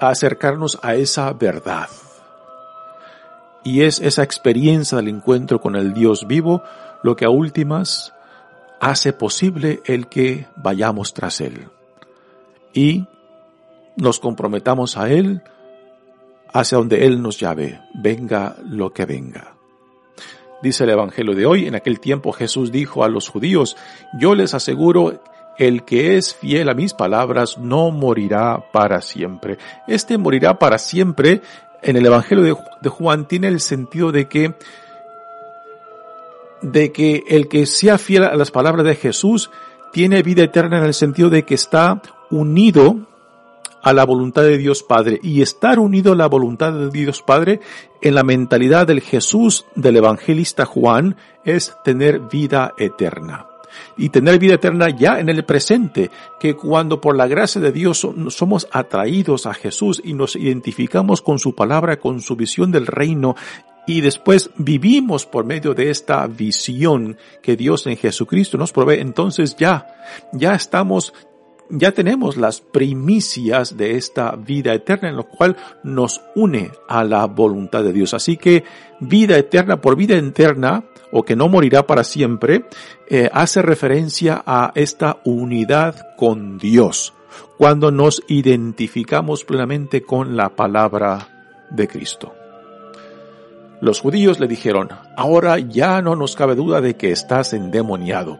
a 0.00 0.08
acercarnos 0.08 0.78
a 0.82 0.94
esa 0.94 1.32
verdad. 1.32 1.88
Y 3.64 3.82
es 3.82 4.00
esa 4.00 4.22
experiencia 4.22 4.96
del 4.98 5.08
encuentro 5.08 5.60
con 5.60 5.76
el 5.76 5.94
Dios 5.94 6.26
vivo 6.26 6.62
lo 7.02 7.16
que 7.16 7.24
a 7.24 7.30
últimas 7.30 8.12
hace 8.80 9.12
posible 9.12 9.80
el 9.86 10.08
que 10.08 10.48
vayamos 10.56 11.14
tras 11.14 11.40
Él. 11.40 11.68
Y 12.72 13.06
nos 13.96 14.20
comprometamos 14.20 14.96
a 14.96 15.10
Él 15.10 15.42
hacia 16.52 16.78
donde 16.78 17.06
Él 17.06 17.22
nos 17.22 17.38
llave, 17.38 17.80
venga 17.94 18.56
lo 18.64 18.92
que 18.92 19.06
venga. 19.06 19.54
Dice 20.62 20.84
el 20.84 20.90
Evangelio 20.90 21.34
de 21.34 21.46
hoy, 21.46 21.66
en 21.66 21.74
aquel 21.74 21.98
tiempo 21.98 22.32
Jesús 22.32 22.70
dijo 22.70 23.02
a 23.02 23.08
los 23.08 23.28
judíos, 23.28 23.76
yo 24.18 24.34
les 24.34 24.54
aseguro, 24.54 25.20
el 25.58 25.84
que 25.84 26.16
es 26.16 26.34
fiel 26.34 26.68
a 26.68 26.74
mis 26.74 26.94
palabras 26.94 27.58
no 27.58 27.90
morirá 27.90 28.70
para 28.72 29.00
siempre. 29.00 29.58
Este 29.86 30.18
morirá 30.18 30.58
para 30.58 30.78
siempre 30.78 31.42
en 31.82 31.96
el 31.96 32.06
Evangelio 32.06 32.58
de, 32.80 32.88
Juan 32.88 33.26
tiene 33.26 33.48
el 33.48 33.60
sentido 33.60 34.12
de 34.12 34.28
que 34.28 34.54
de 36.62 36.92
que 36.92 37.24
el 37.28 37.48
que 37.48 37.66
sea 37.66 37.98
fiel 37.98 38.22
a 38.22 38.36
las 38.36 38.52
palabras 38.52 38.86
de 38.86 38.94
Jesús 38.94 39.50
tiene 39.92 40.22
vida 40.22 40.44
eterna 40.44 40.78
en 40.78 40.84
el 40.84 40.94
sentido 40.94 41.28
de 41.28 41.44
que 41.44 41.54
está 41.54 42.00
unido 42.32 42.96
a 43.82 43.92
la 43.92 44.04
voluntad 44.04 44.42
de 44.42 44.58
Dios 44.58 44.82
Padre 44.82 45.20
y 45.22 45.42
estar 45.42 45.78
unido 45.78 46.12
a 46.12 46.16
la 46.16 46.28
voluntad 46.28 46.72
de 46.72 46.90
Dios 46.90 47.22
Padre 47.22 47.60
en 48.00 48.14
la 48.14 48.22
mentalidad 48.22 48.86
del 48.86 49.00
Jesús 49.00 49.66
del 49.74 49.96
evangelista 49.96 50.64
Juan 50.64 51.16
es 51.44 51.76
tener 51.84 52.20
vida 52.20 52.74
eterna. 52.78 53.46
Y 53.96 54.10
tener 54.10 54.38
vida 54.38 54.54
eterna 54.54 54.90
ya 54.90 55.18
en 55.18 55.30
el 55.30 55.44
presente, 55.44 56.10
que 56.38 56.54
cuando 56.54 57.00
por 57.00 57.16
la 57.16 57.26
gracia 57.26 57.60
de 57.60 57.72
Dios 57.72 58.06
somos 58.28 58.68
atraídos 58.70 59.46
a 59.46 59.54
Jesús 59.54 60.00
y 60.04 60.12
nos 60.12 60.36
identificamos 60.36 61.22
con 61.22 61.38
su 61.38 61.54
palabra, 61.54 61.98
con 61.98 62.20
su 62.20 62.36
visión 62.36 62.70
del 62.70 62.86
reino 62.86 63.34
y 63.86 64.00
después 64.00 64.50
vivimos 64.56 65.26
por 65.26 65.44
medio 65.44 65.74
de 65.74 65.90
esta 65.90 66.26
visión 66.26 67.16
que 67.42 67.56
Dios 67.56 67.86
en 67.86 67.96
Jesucristo 67.96 68.56
nos 68.56 68.72
provee, 68.72 69.00
entonces 69.00 69.56
ya, 69.56 69.86
ya 70.32 70.54
estamos 70.54 71.12
ya 71.70 71.92
tenemos 71.92 72.36
las 72.36 72.60
primicias 72.60 73.76
de 73.76 73.96
esta 73.96 74.36
vida 74.36 74.74
eterna 74.74 75.08
en 75.08 75.16
lo 75.16 75.24
cual 75.24 75.56
nos 75.82 76.20
une 76.34 76.70
a 76.88 77.04
la 77.04 77.26
voluntad 77.26 77.82
de 77.82 77.92
Dios. 77.92 78.14
Así 78.14 78.36
que 78.36 78.64
vida 79.00 79.36
eterna 79.38 79.80
por 79.80 79.96
vida 79.96 80.16
eterna 80.16 80.84
o 81.12 81.24
que 81.24 81.36
no 81.36 81.48
morirá 81.48 81.86
para 81.86 82.04
siempre, 82.04 82.64
eh, 83.08 83.28
hace 83.32 83.62
referencia 83.62 84.42
a 84.46 84.72
esta 84.74 85.18
unidad 85.24 86.14
con 86.16 86.58
Dios 86.58 87.12
cuando 87.58 87.90
nos 87.90 88.22
identificamos 88.28 89.44
plenamente 89.44 90.02
con 90.02 90.36
la 90.36 90.56
palabra 90.56 91.66
de 91.70 91.86
Cristo. 91.86 92.34
Los 93.80 94.00
judíos 94.00 94.40
le 94.40 94.46
dijeron, 94.46 94.90
ahora 95.16 95.58
ya 95.58 96.00
no 96.02 96.16
nos 96.16 96.36
cabe 96.36 96.54
duda 96.54 96.80
de 96.80 96.96
que 96.96 97.10
estás 97.10 97.52
endemoniado 97.52 98.38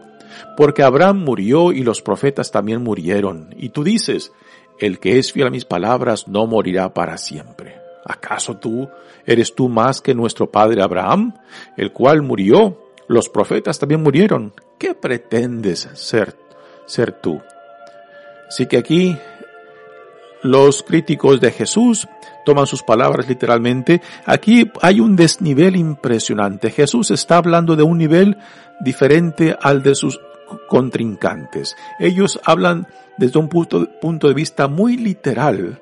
porque 0.57 0.83
Abraham 0.83 1.23
murió 1.23 1.71
y 1.71 1.83
los 1.83 2.01
profetas 2.01 2.51
también 2.51 2.83
murieron. 2.83 3.53
Y 3.57 3.69
tú 3.69 3.83
dices, 3.83 4.31
el 4.79 4.99
que 4.99 5.19
es 5.19 5.31
fiel 5.31 5.47
a 5.47 5.51
mis 5.51 5.65
palabras 5.65 6.27
no 6.27 6.47
morirá 6.47 6.93
para 6.93 7.17
siempre. 7.17 7.81
¿Acaso 8.05 8.57
tú 8.57 8.89
eres 9.25 9.55
tú 9.55 9.69
más 9.69 10.01
que 10.01 10.13
nuestro 10.13 10.51
padre 10.51 10.81
Abraham, 10.81 11.33
el 11.77 11.91
cual 11.91 12.21
murió? 12.21 12.79
Los 13.07 13.29
profetas 13.29 13.79
también 13.79 14.01
murieron. 14.01 14.53
¿Qué 14.77 14.93
pretendes 14.93 15.89
ser, 15.93 16.35
ser 16.85 17.13
tú? 17.13 17.41
Así 18.47 18.65
que 18.67 18.77
aquí 18.77 19.17
los 20.43 20.83
críticos 20.83 21.39
de 21.39 21.51
Jesús 21.51 22.07
toman 22.45 22.67
sus 22.67 22.83
palabras 22.83 23.27
literalmente. 23.27 24.01
Aquí 24.25 24.69
hay 24.81 24.99
un 24.99 25.15
desnivel 25.15 25.75
impresionante. 25.75 26.69
Jesús 26.69 27.11
está 27.11 27.37
hablando 27.37 27.75
de 27.75 27.83
un 27.83 27.97
nivel 27.97 28.37
diferente 28.81 29.55
al 29.59 29.81
de 29.81 29.95
sus 29.95 30.19
contrincantes. 30.67 31.75
Ellos 31.99 32.39
hablan 32.45 32.87
desde 33.17 33.39
un 33.39 33.49
punto, 33.49 33.87
punto 33.99 34.27
de 34.27 34.33
vista 34.33 34.67
muy 34.67 34.97
literal, 34.97 35.81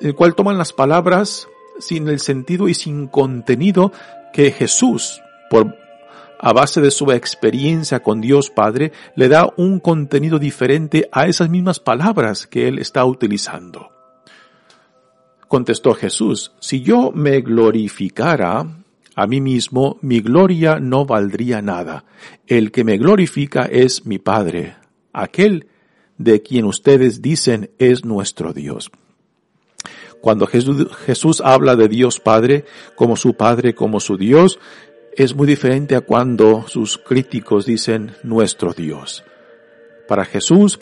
el 0.00 0.14
cual 0.14 0.34
toman 0.34 0.58
las 0.58 0.72
palabras 0.72 1.48
sin 1.78 2.08
el 2.08 2.20
sentido 2.20 2.68
y 2.68 2.74
sin 2.74 3.08
contenido 3.08 3.92
que 4.32 4.52
Jesús, 4.52 5.20
por 5.48 5.74
a 6.42 6.52
base 6.52 6.80
de 6.80 6.90
su 6.90 7.10
experiencia 7.12 8.02
con 8.02 8.20
Dios 8.20 8.50
Padre, 8.50 8.92
le 9.14 9.28
da 9.28 9.52
un 9.56 9.78
contenido 9.78 10.38
diferente 10.38 11.08
a 11.12 11.26
esas 11.26 11.50
mismas 11.50 11.78
palabras 11.80 12.46
que 12.46 12.66
él 12.66 12.78
está 12.78 13.04
utilizando. 13.04 13.90
Contestó 15.48 15.94
Jesús, 15.94 16.52
si 16.60 16.80
yo 16.80 17.12
me 17.12 17.40
glorificara 17.40 18.66
a 19.14 19.26
mí 19.26 19.40
mismo, 19.40 19.98
mi 20.00 20.20
gloria 20.20 20.78
no 20.80 21.04
valdría 21.04 21.60
nada. 21.60 22.04
El 22.46 22.70
que 22.72 22.84
me 22.84 22.96
glorifica 22.96 23.62
es 23.64 24.06
mi 24.06 24.18
Padre, 24.18 24.76
aquel 25.12 25.66
de 26.16 26.42
quien 26.42 26.64
ustedes 26.64 27.20
dicen 27.20 27.70
es 27.78 28.04
nuestro 28.04 28.52
Dios. 28.52 28.90
Cuando 30.20 30.46
Jesús, 30.46 31.40
habla 31.42 31.76
de 31.76 31.88
Dios 31.88 32.20
Padre 32.20 32.64
como 32.94 33.16
su 33.16 33.34
Padre, 33.34 33.74
como 33.74 34.00
su 34.00 34.16
Dios, 34.18 34.58
es 35.16 35.34
muy 35.34 35.46
diferente 35.46 35.96
a 35.96 36.00
cuando 36.00 36.66
sus 36.68 36.98
críticos 36.98 37.66
dicen 37.66 38.14
nuestro 38.22 38.72
Dios. 38.72 39.24
Para 40.08 40.24
Jesús, 40.24 40.80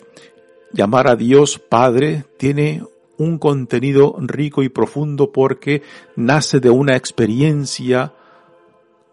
llamar 0.71 1.07
a 1.07 1.15
Dios 1.15 1.59
Padre 1.59 2.25
tiene 2.37 2.83
un 3.17 3.37
contenido 3.37 4.15
rico 4.19 4.63
y 4.63 4.69
profundo 4.69 5.31
porque 5.31 5.81
nace 6.15 6.59
de 6.59 6.69
una 6.69 6.95
experiencia 6.95 8.13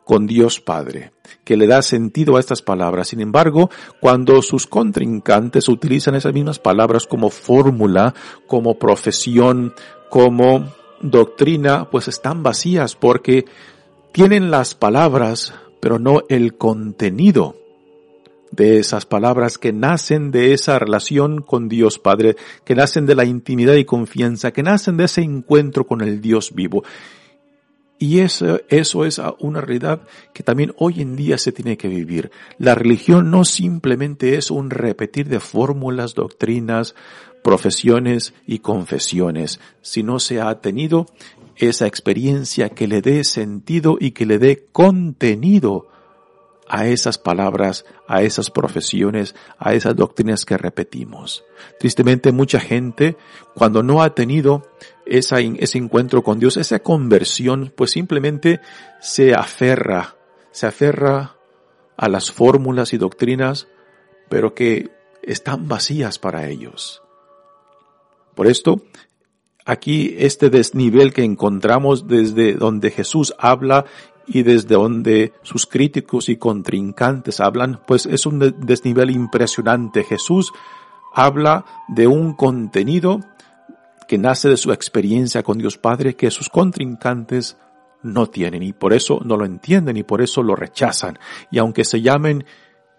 con 0.04 0.28
Dios 0.28 0.60
Padre, 0.60 1.10
que 1.44 1.56
le 1.56 1.66
da 1.66 1.82
sentido 1.82 2.36
a 2.36 2.40
estas 2.40 2.62
palabras. 2.62 3.08
Sin 3.08 3.20
embargo, 3.20 3.70
cuando 4.00 4.40
sus 4.40 4.68
contrincantes 4.68 5.68
utilizan 5.68 6.14
esas 6.14 6.32
mismas 6.32 6.60
palabras 6.60 7.06
como 7.06 7.28
fórmula, 7.28 8.14
como 8.46 8.78
profesión, 8.78 9.74
como 10.08 10.72
doctrina, 11.00 11.90
pues 11.90 12.06
están 12.06 12.44
vacías 12.44 12.94
porque 12.94 13.46
tienen 14.16 14.50
las 14.50 14.74
palabras, 14.74 15.52
pero 15.78 15.98
no 15.98 16.22
el 16.30 16.56
contenido 16.56 17.54
de 18.50 18.78
esas 18.78 19.04
palabras 19.04 19.58
que 19.58 19.74
nacen 19.74 20.30
de 20.30 20.54
esa 20.54 20.78
relación 20.78 21.42
con 21.42 21.68
Dios 21.68 21.98
Padre, 21.98 22.34
que 22.64 22.74
nacen 22.74 23.04
de 23.04 23.14
la 23.14 23.26
intimidad 23.26 23.74
y 23.74 23.84
confianza, 23.84 24.52
que 24.52 24.62
nacen 24.62 24.96
de 24.96 25.04
ese 25.04 25.20
encuentro 25.20 25.86
con 25.86 26.00
el 26.00 26.22
Dios 26.22 26.54
vivo. 26.54 26.82
Y 27.98 28.20
eso, 28.20 28.58
eso 28.70 29.04
es 29.04 29.20
una 29.38 29.60
realidad 29.60 30.00
que 30.32 30.42
también 30.42 30.72
hoy 30.78 31.02
en 31.02 31.14
día 31.14 31.36
se 31.36 31.52
tiene 31.52 31.76
que 31.76 31.88
vivir. 31.88 32.30
La 32.56 32.74
religión 32.74 33.30
no 33.30 33.44
simplemente 33.44 34.36
es 34.36 34.50
un 34.50 34.70
repetir 34.70 35.28
de 35.28 35.40
fórmulas, 35.40 36.14
doctrinas, 36.14 36.94
profesiones 37.46 38.34
y 38.46 38.58
confesiones, 38.58 39.60
sino 39.80 40.18
se 40.18 40.40
ha 40.40 40.60
tenido 40.60 41.06
esa 41.56 41.86
experiencia 41.86 42.68
que 42.68 42.86
le 42.86 43.02
dé 43.02 43.24
sentido 43.24 43.96
y 43.98 44.12
que 44.12 44.26
le 44.26 44.38
dé 44.38 44.66
contenido 44.72 45.88
a 46.68 46.86
esas 46.86 47.18
palabras, 47.18 47.84
a 48.08 48.22
esas 48.22 48.50
profesiones, 48.50 49.34
a 49.58 49.74
esas 49.74 49.94
doctrinas 49.94 50.44
que 50.44 50.58
repetimos. 50.58 51.44
Tristemente 51.78 52.32
mucha 52.32 52.60
gente, 52.60 53.16
cuando 53.54 53.82
no 53.82 54.02
ha 54.02 54.14
tenido 54.14 54.62
ese 55.04 55.78
encuentro 55.78 56.22
con 56.22 56.38
Dios, 56.38 56.56
esa 56.56 56.80
conversión, 56.80 57.72
pues 57.76 57.92
simplemente 57.92 58.60
se 59.00 59.34
aferra, 59.34 60.16
se 60.50 60.66
aferra 60.66 61.36
a 61.96 62.08
las 62.08 62.32
fórmulas 62.32 62.92
y 62.92 62.98
doctrinas, 62.98 63.68
pero 64.28 64.54
que 64.54 64.90
están 65.22 65.68
vacías 65.68 66.18
para 66.18 66.48
ellos. 66.48 67.02
Por 68.34 68.48
esto, 68.48 68.82
aquí 69.66 70.14
este 70.18 70.48
desnivel 70.48 71.12
que 71.12 71.24
encontramos 71.24 72.06
desde 72.06 72.54
donde 72.54 72.90
Jesús 72.90 73.34
habla 73.38 73.84
y 74.26 74.42
desde 74.42 74.74
donde 74.74 75.32
sus 75.42 75.66
críticos 75.66 76.28
y 76.28 76.36
contrincantes 76.36 77.40
hablan, 77.40 77.80
pues 77.86 78.06
es 78.06 78.26
un 78.26 78.38
desnivel 78.38 79.10
impresionante. 79.10 80.02
Jesús 80.04 80.52
habla 81.12 81.64
de 81.88 82.06
un 82.06 82.34
contenido 82.34 83.20
que 84.08 84.18
nace 84.18 84.48
de 84.48 84.56
su 84.56 84.72
experiencia 84.72 85.42
con 85.42 85.58
Dios 85.58 85.78
Padre 85.78 86.14
que 86.14 86.30
sus 86.30 86.48
contrincantes 86.48 87.56
no 88.02 88.28
tienen 88.28 88.62
y 88.62 88.72
por 88.72 88.92
eso 88.92 89.20
no 89.24 89.36
lo 89.36 89.44
entienden 89.44 89.96
y 89.96 90.04
por 90.04 90.22
eso 90.22 90.42
lo 90.42 90.54
rechazan. 90.54 91.18
Y 91.50 91.58
aunque 91.58 91.84
se 91.84 92.02
llamen 92.02 92.44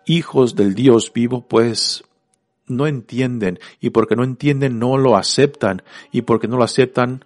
hijos 0.06 0.56
del 0.56 0.76
Dios 0.76 1.12
vivo, 1.14 1.48
pues 1.48 2.04
no 2.68 2.88
entienden 2.88 3.60
y 3.80 3.92
porque 3.92 4.16
no 4.16 4.24
entienden 4.24 4.80
no 4.80 4.98
lo 4.98 5.18
aceptan 5.18 5.84
y 6.12 6.22
porque 6.22 6.48
no 6.48 6.58
lo 6.58 6.64
aceptan 6.64 7.26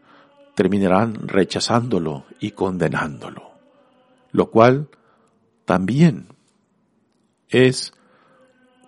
terminarán 0.56 1.28
rechazándolo 1.28 2.26
y 2.40 2.52
condenándolo. 2.52 3.52
Lo 4.32 4.50
cual 4.50 4.90
también 5.66 6.28
es 7.50 7.94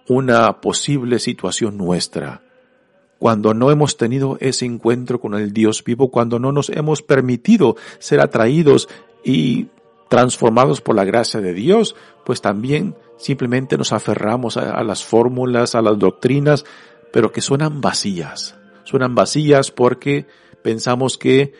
una 0.07 0.61
posible 0.61 1.19
situación 1.19 1.77
nuestra 1.77 2.41
cuando 3.23 3.53
no 3.53 3.71
hemos 3.71 3.95
tenido 3.95 4.37
ese 4.41 4.65
encuentro 4.65 5.21
con 5.21 5.33
el 5.33 5.53
Dios 5.53 5.81
vivo, 5.85 6.11
cuando 6.11 6.39
no 6.39 6.51
nos 6.51 6.67
hemos 6.67 7.01
permitido 7.01 7.77
ser 7.99 8.19
atraídos 8.19 8.89
y 9.23 9.67
transformados 10.09 10.81
por 10.81 10.95
la 10.95 11.05
gracia 11.05 11.39
de 11.39 11.53
Dios, 11.53 11.95
pues 12.25 12.41
también 12.41 12.95
simplemente 13.17 13.77
nos 13.77 13.93
aferramos 13.93 14.57
a, 14.57 14.83
las 14.83 15.03
fórmulas, 15.03 15.75
a 15.75 15.81
las 15.81 15.97
doctrinas, 15.97 16.65
pero 17.11 17.31
que 17.31 17.41
suenan 17.41 17.81
vacías. 17.81 18.55
Suenan 18.83 19.15
vacías 19.15 19.71
porque 19.71 20.25
pensamos 20.61 21.17
que 21.17 21.53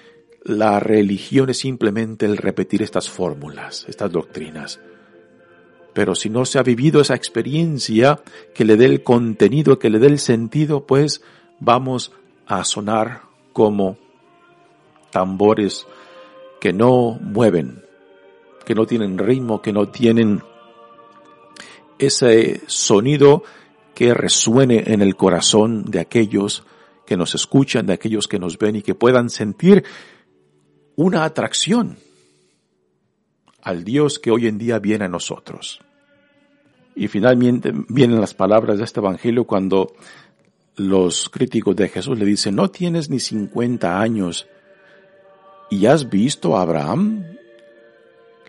la 0.43 0.79
religión 0.79 1.49
es 1.49 1.59
simplemente 1.59 2.25
el 2.25 2.37
repetir 2.37 2.81
estas 2.81 3.09
fórmulas, 3.09 3.85
estas 3.87 4.11
doctrinas. 4.11 4.79
Pero 5.93 6.15
si 6.15 6.29
no 6.29 6.45
se 6.45 6.59
ha 6.59 6.63
vivido 6.63 7.01
esa 7.01 7.15
experiencia 7.15 8.19
que 8.53 8.65
le 8.65 8.75
dé 8.75 8.85
el 8.85 9.03
contenido, 9.03 9.79
que 9.79 9.89
le 9.89 9.99
dé 9.99 10.07
el 10.07 10.19
sentido, 10.19 10.85
pues 10.85 11.21
vamos 11.59 12.11
a 12.47 12.63
sonar 12.65 13.21
como 13.53 13.97
tambores 15.11 15.85
que 16.59 16.73
no 16.73 17.19
mueven, 17.21 17.83
que 18.65 18.73
no 18.73 18.85
tienen 18.85 19.17
ritmo, 19.17 19.61
que 19.61 19.71
no 19.71 19.89
tienen 19.89 20.41
ese 22.05 22.61
sonido 22.67 23.43
que 23.93 24.13
resuene 24.13 24.83
en 24.87 25.01
el 25.01 25.15
corazón 25.15 25.85
de 25.85 25.99
aquellos 25.99 26.63
que 27.05 27.17
nos 27.17 27.35
escuchan, 27.35 27.85
de 27.85 27.93
aquellos 27.93 28.27
que 28.27 28.39
nos 28.39 28.57
ven 28.57 28.77
y 28.77 28.81
que 28.81 28.95
puedan 28.95 29.29
sentir 29.29 29.83
una 30.95 31.25
atracción 31.25 31.97
al 33.61 33.83
Dios 33.83 34.19
que 34.19 34.31
hoy 34.31 34.47
en 34.47 34.57
día 34.57 34.79
viene 34.79 35.05
a 35.05 35.09
nosotros. 35.09 35.79
Y 36.95 37.07
finalmente 37.07 37.71
vienen 37.89 38.21
las 38.21 38.33
palabras 38.33 38.77
de 38.77 38.83
este 38.83 38.99
Evangelio 38.99 39.45
cuando 39.45 39.93
los 40.75 41.29
críticos 41.29 41.75
de 41.75 41.89
Jesús 41.89 42.17
le 42.17 42.25
dicen, 42.25 42.55
no 42.55 42.69
tienes 42.69 43.09
ni 43.09 43.19
50 43.19 43.99
años 43.99 44.47
y 45.69 45.85
has 45.85 46.09
visto 46.09 46.57
a 46.57 46.61
Abraham. 46.61 47.25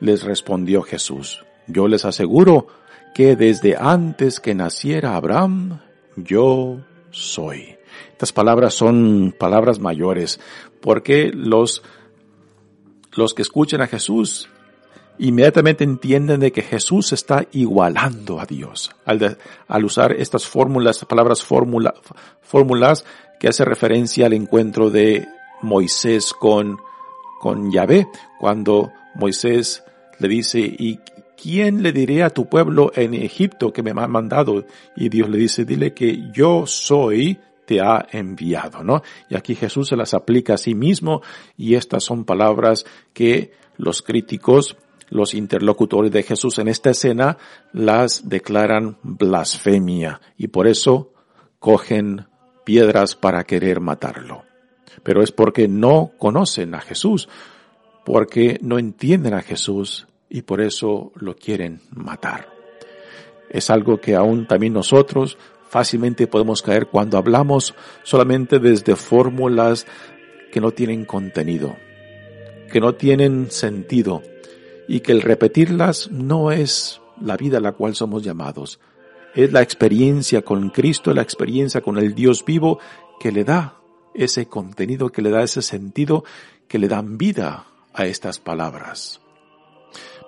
Les 0.00 0.22
respondió 0.24 0.82
Jesús, 0.82 1.44
yo 1.66 1.88
les 1.88 2.04
aseguro 2.04 2.66
que 3.14 3.37
desde 3.37 3.77
antes 3.79 4.40
que 4.40 4.55
naciera 4.55 5.14
Abraham, 5.14 5.81
yo 6.16 6.81
soy. 7.11 7.77
Estas 8.12 8.33
palabras 8.33 8.74
son 8.74 9.35
palabras 9.38 9.79
mayores 9.79 10.40
porque 10.81 11.31
los, 11.33 11.83
los 13.12 13.33
que 13.33 13.42
escuchan 13.42 13.81
a 13.81 13.87
Jesús 13.87 14.48
inmediatamente 15.18 15.85
entienden 15.85 16.40
de 16.40 16.50
que 16.50 16.62
Jesús 16.62 17.12
está 17.12 17.46
igualando 17.53 18.40
a 18.40 18.46
Dios 18.46 18.90
al, 19.05 19.38
al 19.68 19.85
usar 19.85 20.12
estas 20.12 20.46
fórmulas, 20.46 21.05
palabras 21.05 21.44
fórmula, 21.44 21.94
fórmulas 22.42 23.05
que 23.38 23.48
hace 23.48 23.64
referencia 23.64 24.27
al 24.27 24.33
encuentro 24.33 24.90
de 24.90 25.29
Moisés 25.62 26.33
con, 26.33 26.79
con 27.40 27.70
Yahvé, 27.70 28.09
cuando 28.40 28.92
Moisés 29.14 29.85
le 30.18 30.29
dice, 30.29 30.61
¿y 30.61 30.98
quién 31.44 31.83
le 31.83 31.92
diré 31.92 32.22
a 32.22 32.30
tu 32.30 32.48
pueblo 32.48 32.90
en 32.94 33.12
Egipto 33.12 33.70
que 33.70 33.83
me 33.83 33.90
ha 33.90 34.09
mandado? 34.09 34.64
Y 34.96 35.11
Dios 35.11 35.28
le 35.28 35.37
dice, 35.37 35.66
dile 35.66 35.92
que 35.92 36.30
yo 36.33 36.66
soy, 36.66 37.38
te 37.66 37.83
ha 37.83 38.07
enviado, 38.12 38.83
¿no? 38.83 39.02
Y 39.28 39.37
aquí 39.37 39.54
Jesús 39.54 39.88
se 39.88 39.96
las 39.96 40.14
aplica 40.14 40.54
a 40.54 40.59
sí 40.59 40.74
mismo 40.74 41.20
y 41.59 41.74
estas 41.74 42.02
son 42.02 42.24
palabras 42.24 42.87
que 43.12 43.52
los 43.76 44.00
críticos 44.00 44.78
los 45.11 45.35
interlocutores 45.35 46.11
de 46.11 46.22
Jesús 46.22 46.59
en 46.59 46.66
esta 46.66 46.90
escena 46.90 47.37
las 47.72 48.26
declaran 48.26 48.96
blasfemia 49.02 50.22
y 50.38 50.48
por 50.48 50.66
eso 50.66 51.12
cogen 51.59 52.26
piedras 52.64 53.16
para 53.16 53.44
querer 53.44 53.80
matarlo. 53.80 54.44
Pero 55.02 55.22
es 55.22 55.30
porque 55.30 55.68
no 55.68 56.12
conocen 56.16 56.74
a 56.74 56.80
Jesús, 56.80 57.28
porque 58.07 58.59
no 58.62 58.78
entienden 58.78 59.35
a 59.35 59.42
Jesús 59.42 60.09
y 60.28 60.42
por 60.42 60.60
eso 60.60 61.12
lo 61.16 61.37
quieren 61.37 61.80
matar. 61.90 62.48
Es 63.50 63.70
algo 63.70 64.00
que 64.00 64.14
aún 64.14 64.46
también 64.46 64.72
nosotros 64.72 65.38
fácilmente 65.68 66.26
podemos 66.26 66.62
caer 66.62 66.87
cuando 66.87 67.18
hablamos 67.18 67.74
solamente 68.02 68.58
desde 68.58 68.96
fórmulas 68.96 69.87
que 70.52 70.60
no 70.60 70.70
tienen 70.70 71.04
contenido, 71.04 71.76
que 72.70 72.80
no 72.80 72.94
tienen 72.94 73.50
sentido, 73.50 74.22
y 74.87 75.00
que 75.00 75.12
el 75.12 75.22
repetirlas 75.22 76.10
no 76.10 76.50
es 76.52 77.00
la 77.20 77.37
vida 77.37 77.58
a 77.58 77.60
la 77.60 77.72
cual 77.72 77.94
somos 77.94 78.22
llamados. 78.22 78.80
Es 79.34 79.52
la 79.52 79.62
experiencia 79.62 80.42
con 80.42 80.70
Cristo, 80.70 81.12
la 81.12 81.22
experiencia 81.22 81.80
con 81.80 81.98
el 81.98 82.14
Dios 82.14 82.44
vivo 82.44 82.78
que 83.18 83.32
le 83.32 83.44
da 83.44 83.80
ese 84.14 84.46
contenido, 84.46 85.10
que 85.10 85.22
le 85.22 85.30
da 85.30 85.42
ese 85.42 85.62
sentido, 85.62 86.24
que 86.68 86.78
le 86.78 86.88
dan 86.88 87.18
vida 87.18 87.66
a 87.92 88.06
estas 88.06 88.38
palabras. 88.38 89.23